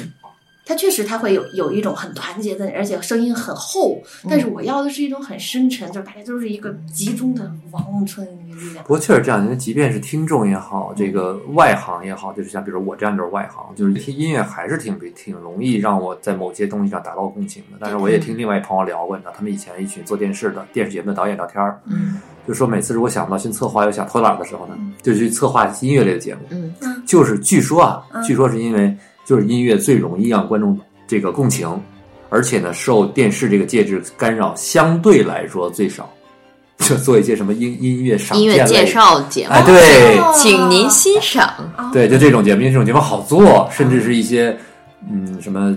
[0.65, 4.01] 他确实他会有有一种很团结的，而且声音很厚。
[4.27, 8.83] 但是我要的是一种很深沉，就是大家都是一个集中的王春的力量。
[8.83, 17.77] 不过确实这样，因为即便是听众也好，这个外行也好，就是像比如我这样就是外行，就是听音乐还是挺挺容易让我在某些东西上达到共情的。
[17.79, 26.41] 但是我也听另外一朋友聊过，你知道，他们以前一群做电视的电视节目的导演聊天儿，嗯，就说每次如果想不到新策划又想偷懒的时候呢，就去策划音乐类的节目。
[26.49, 26.73] 嗯，
[27.05, 31.67] 就是据说啊，嗯据说是因为就是音乐最容易让观众这个共情，
[32.29, 36.09] 而且呢受电视这个介质干扰相对来说最少。
[36.79, 41.47] 就做一些什么音音乐赏音乐介绍节目，哎，对，哦请您欣赏。
[41.73, 44.55] 啊对，就这种节目，因为这种节目好做，甚至是一些
[45.09, 45.75] 嗯什么，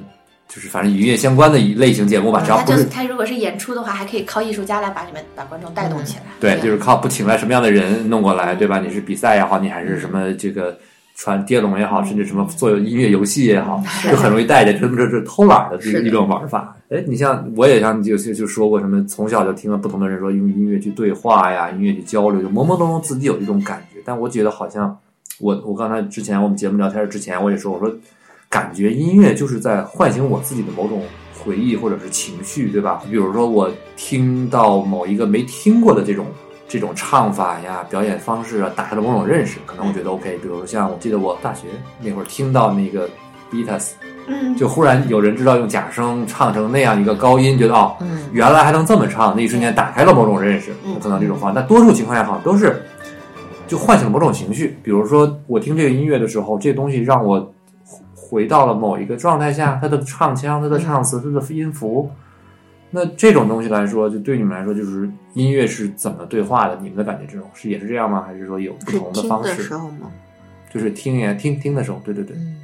[0.48, 6.24] 就是反正与音乐相关的一类型节目吧，只要他就是不是他如果是演出的话，还可以靠艺术家来把你们把观众带动起来。
[6.40, 8.80] 对，就是靠不请来什么样的人弄过来，对吧？
[8.80, 10.76] 你是比赛也好，你还是什么这个
[11.18, 16.76] 传接龙也好，甚至什么做音乐游戏也好，就很容易带着这这这偷懒的这一种玩法。
[16.90, 24.00] 哎，你像我也像就就就说过什么，从小就听了不同的人说用音乐去对话呀，音乐去交流，就朦朦胧胧自己有一种感觉。
[24.04, 24.96] 但我觉得好像
[25.40, 27.92] 我我刚才之前我们节目聊天之前我也说，我说
[28.48, 31.02] 感觉音乐就是在唤醒我自己的某种
[31.36, 33.02] 回忆或者是情绪，对吧？
[33.10, 36.26] 比如说我听到某一个没听过的这种
[36.68, 40.38] 这种唱法呀、表演方式啊，打开了某种认识，可能我觉得 OK。
[40.42, 41.66] 比如像我记得我大学
[42.00, 43.08] 那会儿听到那个
[43.50, 43.92] Beatles，
[44.26, 51.58] 嗯，就忽然有人知道用假声唱成那样一个高音，觉得哦，嗯原来还能这么唱，那一瞬间打开了某种认识，嗯可能这种方法。
[51.58, 52.82] 但多数情况下好像都是
[53.66, 57.50] 就唤醒了某种情绪，比如说我听这个音乐的时候，这个东西让我
[58.14, 62.10] 回到了某一个状态下，它的唱腔、它的唱词、它的音符。
[62.90, 66.78] 那这种东西来说，就对你们来说，就是音乐是怎么对话的？
[66.80, 68.24] 你们的感觉这种是也是这样吗？
[68.26, 69.62] 还是说有不同的方式？
[69.62, 70.10] 时候吗？
[70.70, 72.56] 就是听呀听听的时候，对对对，嗯，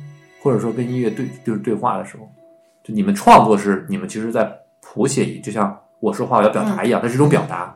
[0.42, 2.28] 或者说跟音乐对就是对话的时候，
[2.82, 4.50] 就你们创作是你们其实在
[4.80, 7.74] 谱写一，就像我说话我要表达一样，它是一种表达。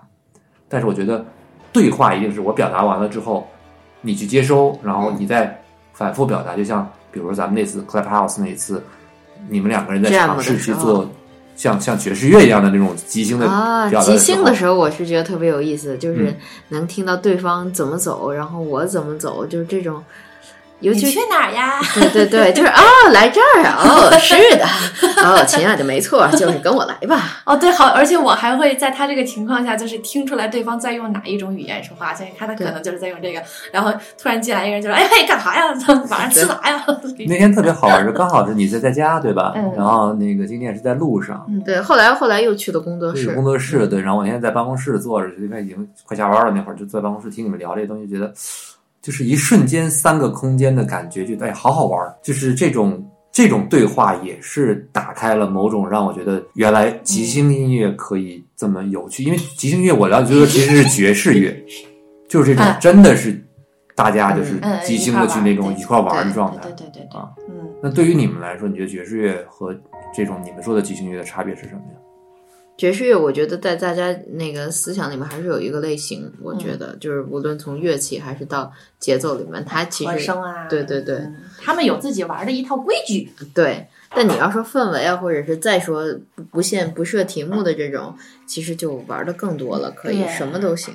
[0.69, 1.25] 但是我觉得
[1.73, 3.47] 对话一定是我表达完了之后，
[4.01, 5.59] 你去接收，然后你再
[5.93, 6.55] 反复表达。
[6.57, 8.83] 就像比如说咱们那次 Clubhouse 那一次，
[9.49, 11.09] 你们两个人在尝试去做
[11.59, 16.37] 像像爵士乐一样的那种即兴的啊，即兴的时候，我是觉得特别有意思，就是嗯。
[16.69, 20.03] 能听到对方怎么走，然后我怎么走，就是这种，
[20.81, 21.81] 尤你其去哪儿呀？
[21.95, 24.65] 对对对，就是哦，来这儿啊，哦，是的，
[25.25, 27.41] 哦，亲爱的，没错，就是跟我来吧。
[27.45, 35.67] 哦，对，好，而且我还会在他这个情况下，就是听出来对方在用哪一种语言说话，所以看他可能就是在用这个，然后突然进来一个人就说：“哎嘿，干啥呀？
[36.11, 36.85] 晚上吃啥呀？”
[37.27, 39.53] 那天特别好玩，是刚好是你在在家对吧？
[39.57, 48.33] 嗯然后那个今天也是在路上，对，后来后来又去了工作室工，作室对，然后我现在在办公室坐着，因为已经快下班了，那会儿就在办公室听你们聊这些东西，觉得
[49.03, 61.65] 就是一瞬间三个空间的感觉，觉得哎好好玩儿，就是这种这种对话也是打开了某种让我觉得原来即兴音乐可以这么有趣，因为即兴乐我了解就是其实是爵士乐，
[62.29, 63.41] 就是这种嗯真的是
[63.95, 66.73] 大家就是嗯即兴的去那种一块玩儿的状态对。
[66.73, 67.55] 对对对，啊嗯。
[67.83, 69.75] 那对于你们来说，你觉得爵士乐和
[70.15, 71.98] 这种你们说的即兴乐的差别是什么呀？
[72.79, 80.33] 爵士乐，我觉得在大家那个思想里面还是有一个类型，我觉得、就是无论从乐器还是到节奏里面，它其实
[80.71, 83.31] 对对对嗯他们有自己玩的一套规矩。
[83.53, 83.87] 对。
[84.11, 86.03] 但你要说氛围啊，或者是再说
[86.35, 88.15] 不不限不设题目的这种，
[88.47, 90.95] 其实就玩的更多了，可以什么都行。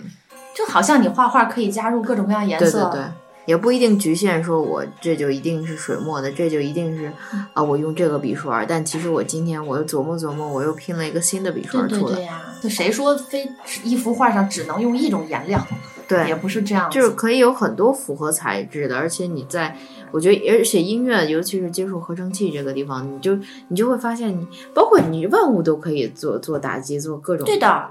[0.55, 3.03] 就好像你画画可以加入各种各样颜色，对对对，
[3.45, 12.15] 也不一定局限说我这就一定是水墨的，这就一定是嗯啊我用这个笔刷，但其实我今天我又琢磨琢磨，我又拼了一个新的笔刷出来。
[12.15, 13.49] 对呀、就谁说非
[13.83, 15.65] 一幅画上只能用一种颜料？
[16.07, 19.77] 对也不是这样，就是可以有很多符合材质的，而且你在，
[20.11, 23.37] 我觉得，而且音乐，尤其是接触合成器这个地方，你就
[23.69, 27.45] 你就会发现你，包括你万物都可以做做打击，做各种。
[27.45, 27.57] 对。
[27.57, 27.89] 的。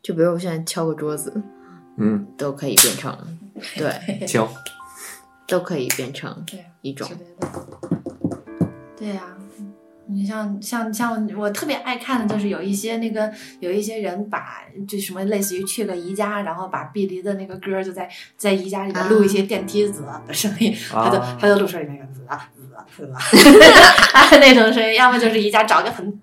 [0.00, 1.42] 就比如我现在敲个桌子，
[1.96, 3.14] 嗯，都可以变成，
[3.76, 4.46] 对，行，
[5.48, 7.10] 都可以变成对一种。
[8.96, 9.22] 对呀、
[10.10, 23.06] 你像像像我特别爱看的就是有一些那个有一些人把就什么类似于去个宜家，然后把碧梨的那个歌就在在宜家里面录一些电梯子的声音，他就啊他就录出来那个子啊子啊子
[24.12, 26.20] 啊那种声音，要么就是宜家找个很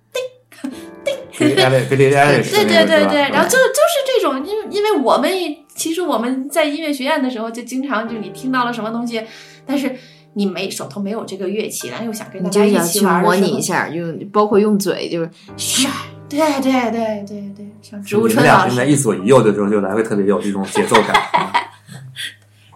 [1.31, 5.29] 菲利艾菲利艾对对对对，然后就就是这种，因为因为我们
[5.75, 9.21] 其实我们在音乐学院的时候，就经常就你听到了什么东西，
[9.65, 9.93] 但是
[10.33, 15.87] 你没手头没有这个乐器，然后又想跟大家一起玩模拟一下，用包括用嘴，就是唰，
[16.27, 21.13] 对对对对对，像植物你们春老师俩现在一左一右的时候，就来回特别有这种节奏感。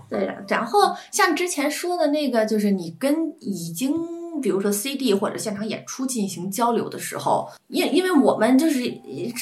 [0.09, 0.79] 对，然后
[1.11, 3.93] 像之前说的那个，就是你跟已经
[4.41, 8.81] 比如说 CD 或者现场演出进行交流的时候，因因为我们就是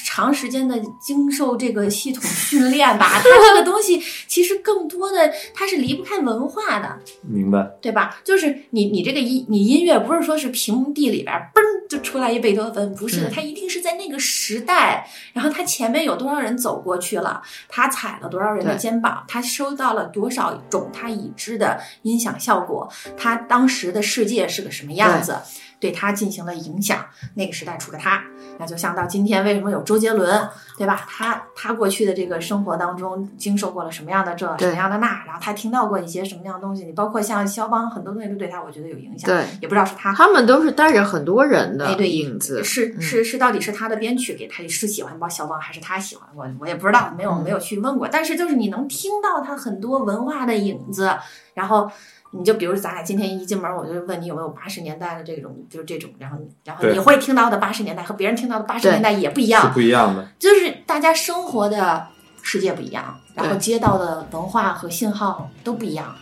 [0.06, 7.70] 长时间的经受这个系统训练吧，它这个东西其实更多的它是离不开文化的，明白？
[7.80, 8.20] 对吧？
[8.24, 25.36] 就是你你这个音你音乐不是说是平地里边嘣就出来一贝多芬，不是的，嗯它一定是在那个时代，然后它前面有多少人走过去了，他踩了多少人的肩膀，他收到了多少种他已知的音响效果，他当时的世界是个什么样子，
[25.80, 27.04] 对他进行了影响。
[27.34, 28.22] 那个时代除了他，
[28.58, 31.06] 那就像到今天为什么有周杰伦，对吧？
[31.08, 39.28] 他他过去的这个生活当中经受过了什么样的这什么样的那，然后他听到过一些什么样的东西，你包括像肖邦很多东西都对他，我觉得有影响。
[39.28, 46.48] 对，也不知道是他他们都是带着很多人的哎对影子，是嗯是是，到底是他的编曲给他是喜欢包肖邦，还是他喜欢我？
[46.60, 48.08] 我也不知道，没有嗯没有去问过。
[48.10, 51.10] 但是就是你能听到他很多文化的影子，
[51.54, 51.90] 然后
[52.30, 60.28] 你就比如咱俩今天一进门，我就问你有没有八十年代的这种，就是这种，然后然后你会听到的八十年代和别人听到的八十年代也不一样是样，不一样的。
[60.38, 62.06] 就是大家生活的
[62.42, 66.14] 世界不一样，然后对接到的文化和信号都不一样，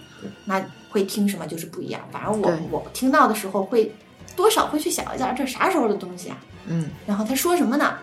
[0.45, 2.01] 那会听什么就是不一样。
[2.13, 3.93] 反正我我听到的时候会
[4.37, 7.97] 多少会去想一下这啥时候的东西啊，嗯，然后他说什么呢？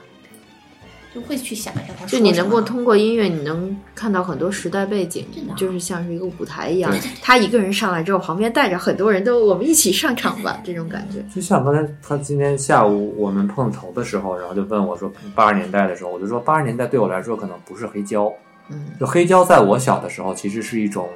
[1.14, 7.00] 就会去想一下他说就你能够通过音乐，你能看到很多时代背景真的，就是像是一个舞台一样对。
[7.22, 11.24] 他一个人上来之后，旁边带着很多人都我们一起上场吧，这种感觉。
[11.34, 18.32] 就像刚才他今天下午我们碰头的时候，然后就问我说，八十年代的时候，我就说八十年代对我来说可能不是黑胶，
[18.70, 21.08] 嗯，就黑胶在我小的时候其实是一种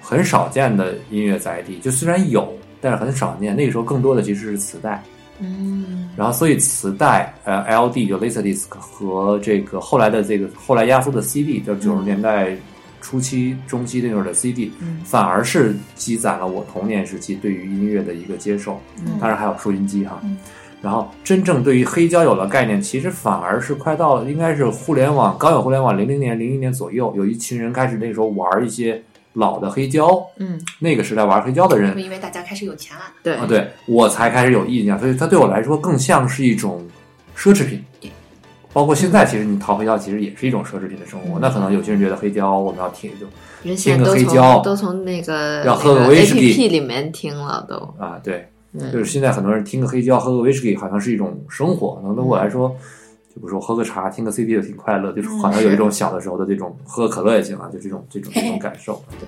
[0.00, 2.50] 很少见的音乐载体，就虽然有，
[2.80, 3.54] 但是很少见。
[3.54, 5.02] 那个时候更多的其实是磁带，
[5.42, 12.56] 嗯，然后所以磁带呃 LD 就 Laserdisc 和这个后来的这个后来压缩的 CD，就九十年代
[13.00, 18.80] 初期、中期那会儿的 CD，嗯反而是积攒了我童年时期对于音乐的一个接受。
[19.04, 20.20] 嗯当然还有收音机哈。
[20.22, 20.36] 嗯
[20.82, 29.00] 然后真正对于黑胶有了概念，其实反而是快到应该是互联网刚有互联网零零年、零一年左右，有一群人开始那时候玩一些
[29.34, 33.34] 老的黑胶，嗯，那个时代玩黑胶的人因为大家开始有钱了，对。
[33.36, 36.86] 啊，对我才开始有印象，所以它对我来说更像是一种
[37.36, 37.82] 奢侈品。
[38.74, 41.38] 包括现在，其实你淘黑胶其实也是一种奢侈品的生活。
[41.38, 41.40] 嗯。
[41.42, 43.26] 那可能有些人觉得黑胶我们要听就
[43.62, 46.68] 人现在都听个黑胶从都从那个要喝个威士忌。
[46.68, 48.90] 里面听了都，啊，对，嗯。
[48.90, 51.96] 就是现在很多人听个黑胶，喝个威士忌，好像是一种生活。
[51.96, 52.74] 可能对我来说，
[53.34, 59.02] 就比如说喝个茶，听个 CD 就挺快乐，就是好像有一种小的时候的这种喝个可乐也行啊，就这种这种这种感受。
[59.18, 59.26] 对。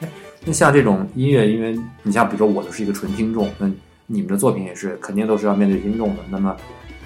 [0.44, 3.70] 那像这种音乐，因为你像比如说我就是一个纯听众，那
[4.06, 6.22] 你们的作品也是肯定都是要面对听众的。
[6.30, 6.54] 那么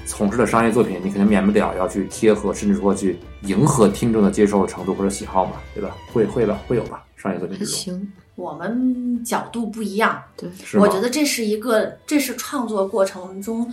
[0.05, 5.97] 从事的商业作品，你肯定免不了要去贴合，甚至说去迎合听众的接受程度或者喜好嘛，对吧？
[6.12, 7.05] 会会吧，会有吧？
[7.16, 13.72] 商业作品还之中行，我们角度不一样，对，我觉得这是一个，这是创作过程中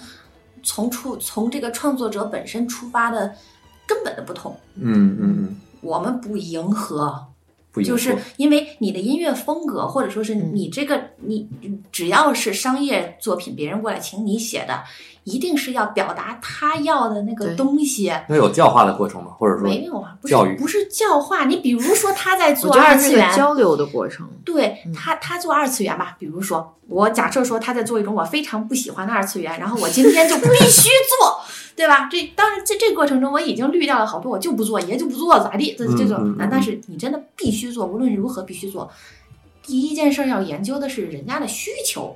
[0.61, 3.33] 从出从这个创作者本身出发的
[3.87, 4.55] 根本的不同。
[4.75, 7.25] 嗯嗯嗯，我们不迎合，
[7.83, 10.51] 就是因为你的音乐风格，或者说是嗯。
[10.53, 11.49] 你这个你
[11.91, 14.83] 只要是商业作品，别人过来请你写的，
[15.23, 18.11] 一定是要表达他要的那个东西。
[18.27, 21.45] 那有教化的过程吗，或者说没有啊，不是教育不是教化。
[21.45, 24.27] 你比如说他在做二次元，交流的过程。
[24.43, 31.39] 对嗯他，他做二次元吧，比如说我假设说他在做一种我非常不喜欢的二次元，然后我今天就必须做，
[31.75, 32.09] 对吧？
[32.11, 35.75] 这当然在这个过程中我已经滤掉了好多，我就不做，爷就不做，咋地？
[35.77, 38.89] 这嗯这种但是你真的必须做，无论如何必须做。
[39.63, 42.15] 第一件事儿要研究的是人家的需求。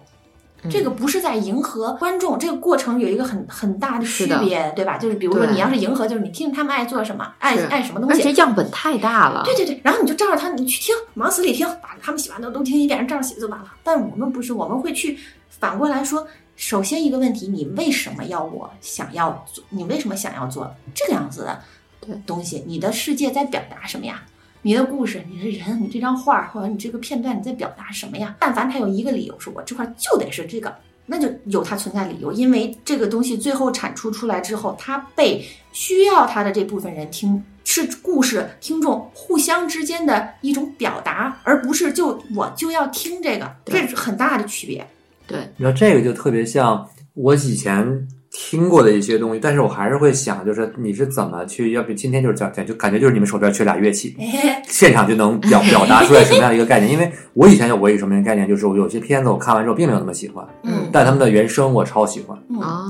[0.66, 4.98] 嗯这个不是在迎合观众，这个过程有一个很很大的区别，对吧？
[4.98, 9.44] 就是比如说你要是迎合，就是你听他们爱做什么，爱爱什么东西，而且样本太大了。
[9.46, 13.72] 对对对，然后你就照着他，你去听，往死里听，把他们喜欢的都听一遍，照着写就完了。
[13.84, 15.18] 但我们不是，我们会去
[15.50, 19.64] 反过来说，首先一个问题，你为什么要我想要做？
[19.70, 21.62] 你为什么想要做这个样子的
[22.02, 22.64] 对东西？
[22.66, 24.24] 你的世界在表达什么呀？
[24.66, 28.36] 你的故事，你的人，你这张画或者你这个片段，你在表达什么呀？
[28.40, 44.84] 但凡他有一个理由，说我这块就得是这个，那就有它存在理由，因为这个东西最后产出出来之后，它被需要它的这部分人听，是故事听众互相之间的一种表达，而不是就我就要听这个，这是很大的区别。
[45.28, 48.08] 对，你知道这个就特别像我以前
[48.38, 56.92] 听过的一些东西，但是我还是会想，就是你是怎么去，要不今天就是讲讲，就感觉就是你们手边缺俩乐器，哎， 现场就能表表达出来什么样的一个概念。
[56.92, 62.38] 因为我以前有过一个什么样的概念，就是我有些片子我看完之后并没有那么喜欢，嗯但他们的原声我超喜欢，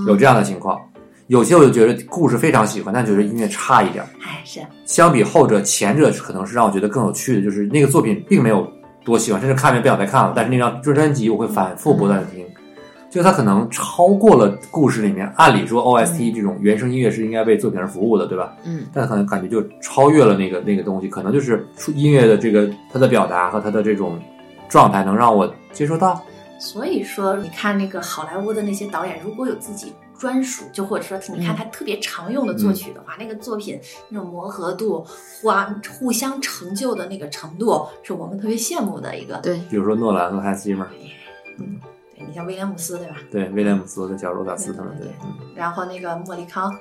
[0.07, 0.79] 有这样的情况。
[1.27, 4.07] 有些我就觉得故事非常喜欢，但觉得音乐差一点儿。
[4.23, 8.67] 哎是，相比后者，前者可能是让我觉得更有趣的，就是那个作品并没有
[9.03, 10.33] 多喜欢，甚至看完不想再看了。
[10.35, 12.45] 但是那张专辑我会反复不断的听，
[13.15, 15.25] 就它可能超过了故事里面。
[15.37, 18.53] 按理说 OST 这种原声音乐是应该为作品而服务的，对吧？
[18.65, 24.19] 嗯但可能感觉就超越了那个那个东西，可能就是音乐的这个它的表达和它的这种
[24.67, 26.21] 状态能让我接受到。
[26.59, 29.93] 所以说你看那个好莱坞的那些导演，如果有自己。
[30.17, 35.05] 专属，就或者说，你看他特别常用的作曲的话，那个作品那种磨合度、
[35.41, 35.51] 互
[35.99, 39.35] 互相成就的那个程度，是我们特别羡慕的一个。
[39.43, 40.85] 对，比如说诺兰和汉斯季默，
[41.59, 41.77] 嗯，
[42.17, 43.17] 对你像威廉姆斯，对吧？
[43.29, 45.07] 对，威廉姆斯和乔罗达斯他们，对
[45.55, 46.71] 然后那个莫里康，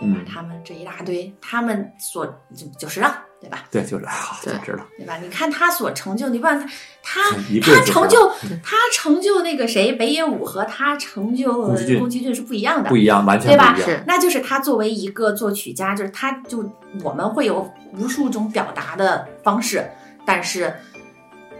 [0.00, 0.20] 对嗯吧？
[0.26, 3.64] 他们这一大堆，他们所就就是让，对吧？
[3.70, 4.12] 对，就是啊，
[4.42, 5.18] 就对知道，对吧？
[5.18, 6.58] 你看他所成就，你不然
[7.02, 7.30] 他
[7.62, 8.30] 他成就
[8.62, 11.52] 他成就那个谁北野武和他成就
[11.98, 12.96] 宫崎骏是不一样的不。
[12.96, 13.90] 一样，完全对吧不一样。
[13.90, 16.64] 是那就是他作为一个作曲家，就是他就
[17.02, 19.86] 我们会有无数种表达的方式，
[20.24, 20.72] 但是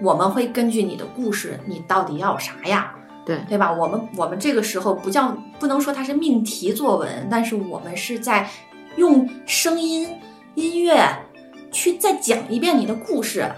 [0.01, 2.95] 我们会根据你的故事，你到底要啥呀？
[3.27, 3.73] 对对吧？
[3.73, 8.49] 我们我们这个时候不叫不能说它是命题作文，但是我们是在
[8.97, 10.09] 用声音
[10.55, 11.03] 音乐
[11.73, 13.51] 去再讲一遍你的故事。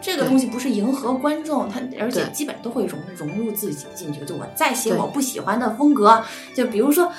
[0.00, 4.24] 这个东西不是迎合观众，他而且基本都会融融入自己进去。
[4.24, 6.22] 就我再写我不喜欢的风格，
[6.54, 7.10] 就比如说，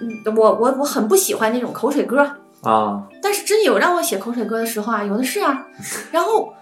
[0.00, 2.20] 嗯，我我我很不喜欢那种口水歌，
[2.62, 5.66] 啊，但是真有让我写口水歌的时候啊，有的是啊。
[6.12, 6.54] 然后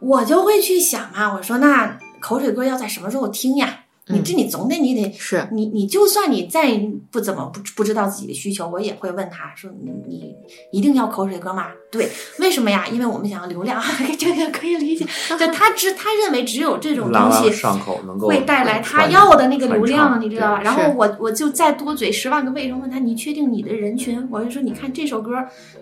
[0.00, 3.79] 我就会去想啊，我说那口水歌要在什么时候听呀？
[4.12, 6.78] 你嗯这你总得你得是你你就算你再
[7.10, 10.34] 不怎么不不知道自己的需求，我也会问他说你你
[10.72, 11.68] 一定要口水歌吗？
[11.90, 12.08] 对，
[12.38, 12.86] 为什么呀？
[12.86, 13.82] 因为我们想要流量，
[14.18, 15.04] 这个可以理解。
[15.38, 20.62] 就他只他认为只有这种东西上口，能够会带来他要的那个流量，你知道吧？
[20.62, 24.26] 然后我我就再多嘴十万个为什么，问他你确定你的人群？
[24.30, 25.32] 我就说你看这首歌，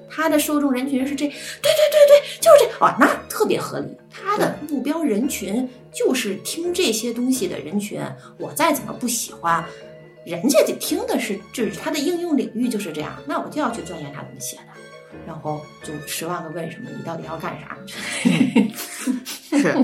[0.09, 3.87] 他的受众人群是这，对对对对，就是这哦，那特别合理。
[4.11, 8.01] 他的目标人群就是听这些东西的人群，
[8.39, 9.65] 我再怎么不喜欢。
[10.25, 14.63] 人家得听的是，就是它的应用领域就是这样，那我就要去钻研他怎么写的，
[15.27, 17.77] 然后就十万个为什么，你到底要干啥？
[19.57, 19.75] 是，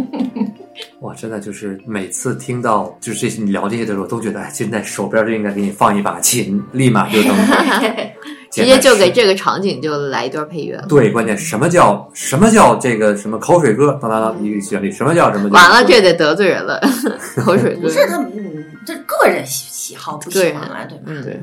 [1.01, 7.35] 哇，真的就是每次听到就是这些你聊这些的时候，都觉得哎，现在手边就应该给你放一把琴，立马就能
[8.63, 10.83] 直接就给这个场景就来一段配乐。
[10.89, 11.11] 对。
[11.11, 13.99] 关键什么叫什么叫这个什么口水歌？
[14.01, 15.55] 当当当，一个旋律，什么叫什么叫？
[15.55, 16.81] 完了，这得得罪人了，
[17.45, 17.89] 口水歌不。
[17.89, 21.05] 是他，嗯，这个人喜喜好不喜欢嘛，对吧？
[21.07, 21.41] 嗯对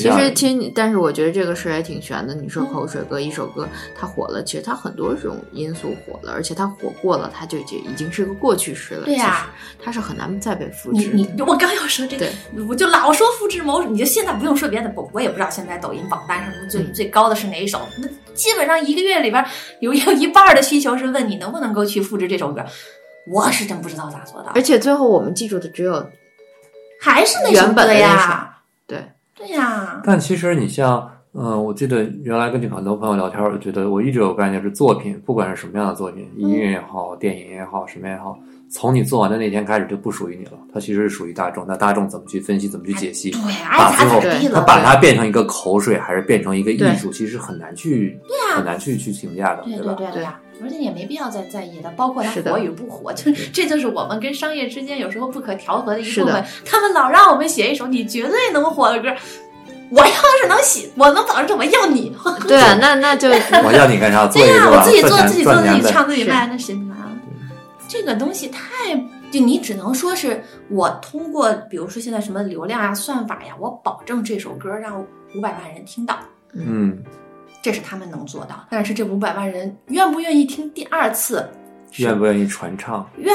[0.00, 2.34] 其实听，但是我觉得这个事儿也挺悬的。
[2.34, 3.68] 你说口水歌，一首歌
[3.98, 9.04] 它火了，其实它很多种因素火了，而且它火过了，它就已经已经是个过去式了。
[9.04, 11.14] 对呀其实它是很难再被复制的。
[11.14, 17.80] 你你我刚要说这个对，我就老说复制某，你就现在不用说别的，我我也不知道现在抖音榜单上最、嗯最高的是哪一首。
[17.98, 19.44] 那基本上一个月里边
[19.80, 22.64] 有 有一半儿的需求是问你能不能够去复制这首歌，
[23.30, 26.10] 我是真不知道咋做到而，且最后我们记住的只有
[27.00, 38.38] 还是那首歌呀，对，对呀，但其实你像，嗯、我记得原来跟很多朋友聊天，我觉得我一直有概念是作品，不管是什么样的作品，音乐也好，电影也好，什么也好，
[38.70, 41.64] 从你做完的那天开始就不属于你了，它其实是属于大众。
[41.66, 43.30] 那大众怎么去分析，怎么去解析？
[43.32, 43.40] 对，
[43.76, 49.94] 把最后咋地了，他把它变成一个口水，还是变成一个艺术，其实很难去，对啊很难去去评价的，对吧？
[49.94, 56.44] 对对呀，而且也没必要再在意的，包括它火与不火，就是这就是我们跟商业之间有时候不可调和的一部分。
[56.64, 59.08] 他们老让我们写一首你绝对能火的歌，
[59.90, 62.14] 我要是能写，我能保证我要你。
[62.46, 64.26] 对啊，那那就我要你干啥？
[64.26, 64.78] 做对呀、一个是吧？
[64.78, 67.10] 我自己做自己做自己唱自己卖，那谁来啊？
[67.88, 68.96] 这个东西太，
[69.30, 75.00] 就你只能说是我通过，比如说现在什么流量啊、算法呀，我保证这首歌让
[75.34, 76.18] 五百万人听到。
[76.54, 76.96] 嗯，
[77.64, 81.48] 这是他们能做到，但是这五百万人愿不愿意听第二次，
[81.96, 83.08] 愿不愿意传唱？
[83.16, 83.34] 愿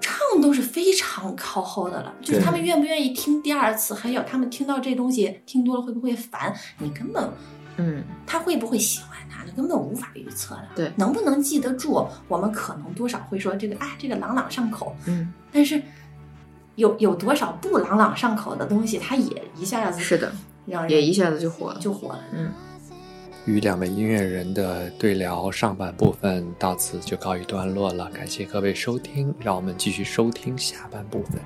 [0.00, 7.30] 唱都是非常靠后的了，就是他们愿不愿意听第二次，还有他们听到这东西听多了会不会烦，你根本
[7.76, 10.68] 嗯，他会不会喜欢他，你根本无法预测的。
[10.74, 15.82] 对能不能记得住，我们可能多少会说这个，哎，这个朗朗上口，嗯，但是
[16.76, 20.32] 有有多少不朗朗上口的东西，它也一下子是的，
[20.64, 21.78] 让人也一下子就火了。
[21.78, 22.24] 就火了。
[22.32, 22.50] 嗯，
[23.46, 31.40] 与两位音乐人的对聊上半部分到此就告一段落了感谢各位收听让我们继续收听下半部分。